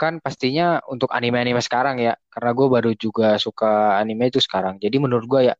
Kan 0.00 0.18
pastinya 0.24 0.82
untuk 0.90 1.10
anime-anime 1.14 1.62
sekarang 1.62 2.02
ya 2.02 2.14
karena 2.32 2.50
gue 2.58 2.66
baru 2.68 2.90
juga 2.98 3.38
suka 3.38 3.98
anime 4.02 4.30
itu 4.32 4.40
sekarang. 4.42 4.76
Jadi 4.82 4.96
menurut 5.02 5.26
gue 5.30 5.40
ya 5.52 5.54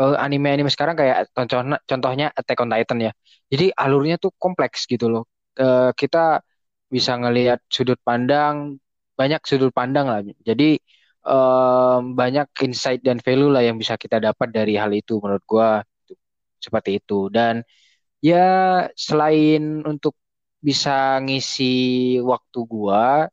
uh, 0.00 0.16
anime-anime 0.20 0.70
sekarang 0.72 0.96
kayak 0.96 1.28
contohnya 1.36 1.76
contohnya 1.84 2.26
Attack 2.32 2.58
on 2.62 2.70
Titan 2.72 2.98
ya. 3.08 3.12
Jadi 3.52 3.72
alurnya 3.74 4.16
tuh 4.16 4.32
kompleks 4.36 4.84
gitu 4.88 5.08
loh. 5.12 5.24
Uh, 5.58 5.92
kita 5.96 6.40
bisa 6.88 7.16
ngelihat 7.16 7.60
sudut 7.68 8.00
pandang 8.04 8.76
banyak 9.16 9.40
sudut 9.44 9.72
pandang 9.74 10.06
lah. 10.08 10.20
Jadi 10.42 10.80
um, 11.24 12.16
banyak 12.16 12.48
insight 12.64 13.00
dan 13.04 13.20
value 13.20 13.52
lah 13.52 13.62
yang 13.64 13.76
bisa 13.78 13.94
kita 14.00 14.18
dapat 14.18 14.48
dari 14.50 14.74
hal 14.80 14.90
itu 14.92 15.20
menurut 15.22 15.44
gue 15.46 15.68
seperti 16.62 16.90
itu. 17.02 17.28
Dan 17.32 17.62
ya 18.22 18.86
selain 18.94 19.82
untuk 19.84 20.14
bisa 20.62 21.18
ngisi 21.24 22.18
waktu 22.22 22.58
gua 22.70 23.26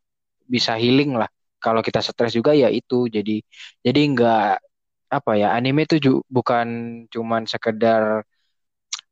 bisa 0.49 0.74
healing 0.82 1.14
lah. 1.14 1.30
Kalau 1.62 1.82
kita 1.86 2.01
stres 2.01 2.34
juga 2.34 2.51
ya 2.57 2.68
itu. 2.74 3.05
Jadi 3.07 3.41
jadi 3.86 3.99
nggak 4.14 4.68
apa 5.10 5.32
ya 5.41 5.47
anime 5.57 5.82
itu 5.88 5.95
ju 6.05 6.12
bukan 6.30 6.68
cuman 7.14 7.43
sekedar 7.49 8.03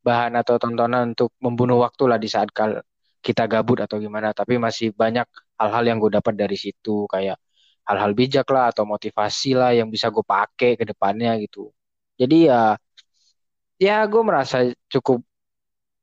bahan 0.06 0.34
atau 0.40 0.56
tontonan 0.62 1.14
untuk 1.14 1.30
membunuh 1.44 1.78
waktu 1.86 2.04
lah 2.10 2.20
di 2.22 2.30
saat 2.32 2.50
kal 2.56 2.80
kita 3.26 3.44
gabut 3.52 3.84
atau 3.84 3.98
gimana 4.00 4.32
tapi 4.32 4.56
masih 4.62 4.94
banyak 4.96 5.28
hal-hal 5.60 5.84
yang 5.90 5.98
gue 6.00 6.12
dapat 6.18 6.34
dari 6.38 6.56
situ 6.56 7.06
kayak 7.12 7.38
hal-hal 7.88 8.12
bijak 8.16 8.48
lah 8.54 8.72
atau 8.72 8.84
motivasi 8.88 9.52
lah 9.60 9.72
yang 9.76 9.90
bisa 9.92 10.08
gue 10.14 10.24
pakai 10.24 10.76
ke 10.80 10.84
depannya 10.88 11.36
gitu. 11.44 11.72
Jadi 12.20 12.48
ya 12.52 12.76
ya 13.82 13.94
gue 14.12 14.22
merasa 14.30 14.58
cukup 14.94 15.20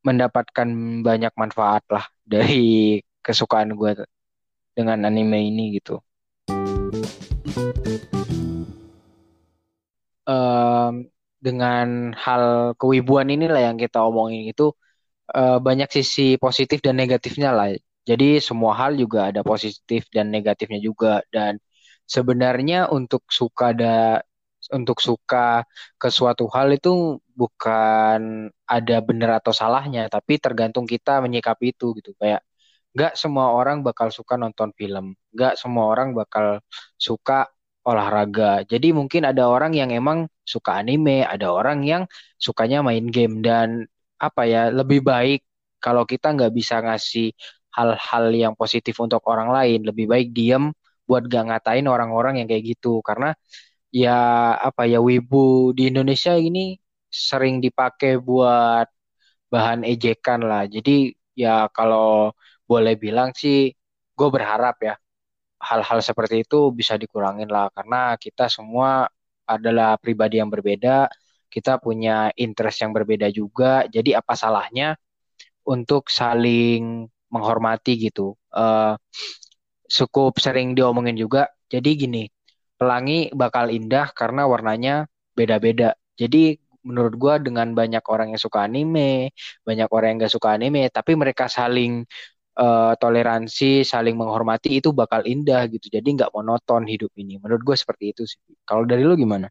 mendapatkan 0.07 0.69
banyak 1.09 1.33
manfaat 1.41 1.85
lah 1.95 2.05
dari 2.25 3.01
kesukaan 3.25 3.75
gue 3.81 3.93
dengan 4.77 4.99
anime 5.09 5.39
ini 5.51 5.65
gitu. 5.81 6.04
Um, 10.25 11.13
dengan 11.37 12.17
hal 12.17 12.73
kewibuan 12.81 13.29
inilah 13.29 13.61
yang 13.61 13.77
kita 13.77 14.01
omongin 14.01 14.49
itu 14.49 14.73
uh, 15.37 15.61
banyak 15.61 15.89
sisi 15.93 16.41
positif 16.41 16.81
dan 16.81 16.97
negatifnya 16.97 17.53
lah. 17.53 17.69
Jadi 18.09 18.41
semua 18.41 18.73
hal 18.81 18.97
juga 18.97 19.29
ada 19.29 19.41
positif 19.45 20.09
dan 20.09 20.33
negatifnya 20.33 20.81
juga 20.81 21.21
dan 21.29 21.61
sebenarnya 22.09 22.89
untuk 22.93 23.25
suka 23.29 23.73
ada 23.77 24.25
untuk 24.73 25.01
suka 25.05 25.65
ke 26.01 26.09
suatu 26.09 26.49
hal 26.49 26.73
itu 26.73 27.21
bukan 27.37 28.49
ada 28.65 28.97
benar 29.05 29.41
atau 29.41 29.53
salahnya, 29.53 30.09
tapi 30.09 30.41
tergantung 30.41 30.89
kita 30.89 31.21
menyikapi 31.21 31.77
itu 31.77 31.93
gitu. 32.01 32.17
Kayak 32.17 32.41
nggak 32.97 33.13
semua 33.21 33.53
orang 33.53 33.85
bakal 33.85 34.09
suka 34.09 34.41
nonton 34.41 34.73
film, 34.79 35.13
nggak 35.37 35.61
semua 35.61 35.85
orang 35.93 36.17
bakal 36.17 36.65
suka 36.97 37.51
olahraga. 37.89 38.65
Jadi 38.73 38.93
mungkin 38.99 39.23
ada 39.31 39.45
orang 39.49 39.73
yang 39.77 39.91
emang 39.93 40.27
suka 40.45 40.81
anime, 40.81 41.25
ada 41.25 41.53
orang 41.53 41.85
yang 41.85 42.03
sukanya 42.41 42.81
main 42.85 43.07
game 43.09 43.41
dan 43.45 43.85
apa 44.21 44.43
ya 44.49 44.61
lebih 44.73 45.01
baik 45.05 45.45
kalau 45.85 46.03
kita 46.09 46.33
nggak 46.37 46.53
bisa 46.59 46.81
ngasih 46.85 47.33
hal-hal 47.77 48.25
yang 48.33 48.55
positif 48.57 48.97
untuk 49.03 49.21
orang 49.29 49.51
lain, 49.53 49.79
lebih 49.89 50.07
baik 50.13 50.29
diem 50.37 50.71
buat 51.05 51.29
gak 51.29 51.45
ngatain 51.53 51.85
orang-orang 51.85 52.41
yang 52.41 52.49
kayak 52.49 52.65
gitu 52.77 53.05
karena 53.05 53.37
ya 53.93 54.13
apa 54.69 54.83
ya 54.93 54.99
wibu 55.05 55.73
di 55.77 55.91
Indonesia 55.93 56.35
ini 56.39 56.77
sering 57.11 57.63
dipakai 57.65 58.19
buat 58.21 58.87
bahan 59.53 59.81
ejekan 59.87 60.41
lah. 60.51 60.65
Jadi 60.69 61.15
ya 61.39 61.69
kalau 61.77 62.33
boleh 62.71 62.95
bilang 63.05 63.31
sih 63.37 63.71
gue 64.19 64.29
berharap 64.37 64.77
ya 64.83 64.95
hal-hal 65.65 65.99
seperti 66.05 66.45
itu 66.45 66.69
bisa 66.71 67.01
dikurangin 67.01 67.49
lah 67.49 67.73
karena 67.73 68.15
kita 68.21 68.53
semua 68.53 69.09
adalah 69.49 69.97
pribadi 70.01 70.41
yang 70.41 70.49
berbeda, 70.53 71.09
kita 71.49 71.81
punya 71.81 72.33
interest 72.37 72.85
yang 72.85 72.93
berbeda 72.97 73.29
juga. 73.33 73.85
Jadi 73.89 74.17
apa 74.17 74.35
salahnya 74.37 74.97
untuk 75.69 76.09
saling 76.13 77.09
menghormati 77.33 77.97
gitu. 78.09 78.37
Uh, 78.53 78.97
sering 80.39 80.77
diomongin 80.77 81.17
juga. 81.17 81.51
Jadi 81.69 81.91
gini, 81.97 82.25
pelangi 82.79 83.33
bakal 83.35 83.73
indah 83.73 84.11
karena 84.13 84.45
warnanya 84.49 85.09
beda-beda. 85.35 85.97
Jadi 86.15 86.59
menurut 86.85 87.15
gue 87.17 87.35
dengan 87.51 87.73
banyak 87.73 88.05
orang 88.07 88.37
yang 88.37 88.41
suka 88.41 88.69
anime, 88.69 89.33
banyak 89.65 89.89
orang 89.89 90.15
yang 90.15 90.29
gak 90.29 90.35
suka 90.37 90.55
anime, 90.55 90.93
tapi 90.93 91.17
mereka 91.17 91.49
saling 91.49 92.05
uh, 92.59 92.95
toleransi, 92.99 93.83
saling 93.83 94.15
menghormati 94.19 94.79
itu 94.79 94.91
bakal 94.91 95.23
indah 95.27 95.67
gitu. 95.71 95.91
Jadi 95.91 96.09
nggak 96.21 96.33
monoton 96.35 96.87
hidup 96.87 97.11
ini. 97.19 97.39
Menurut 97.39 97.63
gue 97.63 97.77
seperti 97.79 98.15
itu 98.15 98.23
sih. 98.27 98.41
Kalau 98.67 98.87
dari 98.87 99.03
lu 99.03 99.15
gimana? 99.19 99.51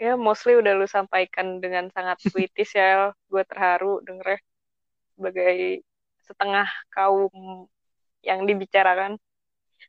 Ya, 0.00 0.18
mostly 0.18 0.58
udah 0.58 0.74
lu 0.74 0.86
sampaikan 0.90 1.62
dengan 1.62 1.86
sangat 1.94 2.18
puitis 2.32 2.74
ya. 2.74 3.14
Gue 3.30 3.46
terharu 3.46 4.02
dengernya 4.02 4.40
sebagai 5.14 5.86
setengah 6.26 6.66
kaum 6.90 7.30
yang 8.22 8.46
dibicarakan 8.46 9.18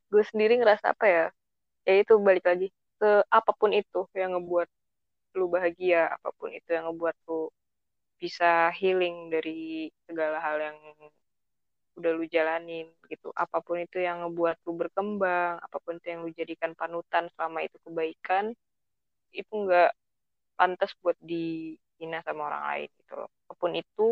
gue 0.10 0.24
sendiri 0.26 0.58
ngerasa 0.62 0.94
apa 0.94 1.06
ya 1.06 1.26
ya 1.86 1.94
itu 2.02 2.14
balik 2.22 2.46
lagi 2.46 2.68
ke 2.98 3.26
apa 3.30 3.52
pun 3.54 3.72
itu 3.74 4.06
yang 4.18 4.38
ngebuat 4.38 4.70
lu 5.38 5.46
bahagia 5.50 6.14
apa 6.14 6.30
pun 6.38 6.50
itu 6.54 6.70
yang 6.70 6.90
ngebuat 6.90 7.16
lu 7.30 7.50
bisa 8.22 8.72
healing 8.78 9.34
dari 9.34 9.90
segala 10.06 10.38
hal 10.40 10.58
yang 10.62 10.78
udah 11.98 12.12
lu 12.14 12.26
jalanin 12.30 12.90
gitu. 13.10 13.30
Apa 13.34 13.62
pun 13.62 13.78
itu 13.82 14.02
yang 14.02 14.26
ngebuat 14.26 14.58
lu 14.66 14.74
berkembang 14.78 15.62
apa 15.62 15.78
pun 15.82 15.98
itu 15.98 16.08
yang 16.14 16.20
lu 16.26 16.32
jadikan 16.34 16.72
panutan 16.74 17.30
selama 17.38 17.62
itu 17.66 17.78
kebaikan 17.86 18.54
itu 19.34 19.54
nggak 19.54 19.92
pantas 20.58 20.94
buat 21.02 21.18
dihina 21.22 22.22
sama 22.26 22.50
orang 22.50 22.64
lain 22.70 22.90
gitu 23.02 23.14
loh. 23.26 23.30
Apa 23.50 23.54
pun 23.58 23.72
itu 23.78 24.06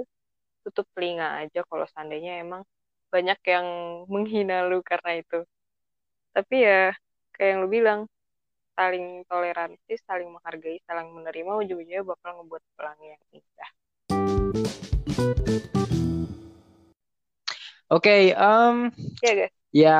tutup 0.62 0.86
telinga 0.94 1.42
aja 1.42 1.66
kalau 1.66 1.86
seandainya 1.90 2.42
emang 2.42 2.62
banyak 3.10 3.40
yang 3.46 3.68
menghina 4.14 4.66
lu 4.70 4.82
karena 4.86 5.22
itu. 5.22 5.46
Tapi 6.32 6.56
ya 6.64 6.94
kayak 7.36 7.50
yang 7.58 7.60
lu 7.66 7.70
bilang 7.70 8.02
saling 8.82 9.28
toleransi 9.28 9.94
saling 10.08 10.32
menghargai 10.32 10.80
saling 10.88 11.12
menerima 11.12 11.52
ujung-ujungnya 11.60 12.02
bakal 12.08 12.40
ngebuat 12.40 12.64
pelangi 12.80 13.14
yang 13.14 13.24
indah 13.36 13.72
Oke, 17.92 18.08
okay, 18.08 18.24
um, 18.40 18.88
ya 19.20 19.32
guys. 19.36 19.54
Ya 19.76 20.00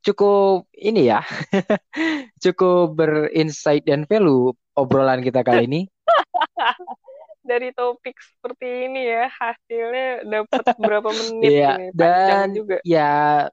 cukup 0.00 0.64
ini 0.72 1.12
ya, 1.12 1.20
cukup 2.44 2.96
berinsight 2.96 3.84
dan 3.84 4.08
value 4.08 4.56
obrolan 4.72 5.20
kita 5.20 5.44
kali 5.44 5.68
ini. 5.68 5.80
Dari 7.50 7.76
topik 7.76 8.16
seperti 8.16 8.88
ini 8.88 9.04
ya, 9.04 9.28
hasilnya 9.28 10.24
dapat 10.24 10.64
berapa 10.80 11.12
menit 11.20 11.52
yeah, 11.52 11.76
ini, 11.76 11.86
dan 11.92 12.56
juga. 12.56 12.80
Ya, 12.88 13.52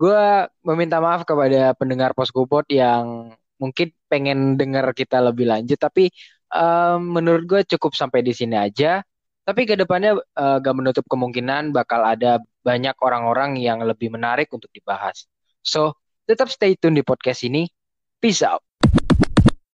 gue 0.00 0.24
meminta 0.64 0.96
maaf 0.96 1.28
kepada 1.28 1.76
pendengar 1.76 2.16
Poskopot 2.16 2.64
yang 2.72 3.36
mungkin 3.60 3.92
pengen 4.08 4.56
dengar 4.56 4.88
kita 4.96 5.20
lebih 5.20 5.52
lanjut 5.52 5.76
tapi 5.76 6.08
um, 6.48 7.20
menurut 7.20 7.44
gue 7.44 7.60
cukup 7.76 7.92
sampai 7.92 8.24
di 8.24 8.32
sini 8.32 8.56
aja 8.56 9.04
tapi 9.46 9.62
ke 9.62 9.78
depannya 9.78 10.18
uh, 10.18 10.58
gak 10.58 10.74
menutup 10.74 11.06
kemungkinan 11.06 11.70
bakal 11.70 12.02
ada 12.02 12.42
banyak 12.66 12.98
orang-orang 12.98 13.54
yang 13.62 13.78
lebih 13.86 14.10
menarik 14.10 14.50
untuk 14.50 14.68
dibahas. 14.74 15.30
So 15.62 15.94
tetap 16.26 16.50
stay 16.50 16.74
tune 16.74 16.98
di 16.98 17.06
podcast 17.06 17.46
ini. 17.46 17.70
Peace 18.18 18.42
out 18.42 18.65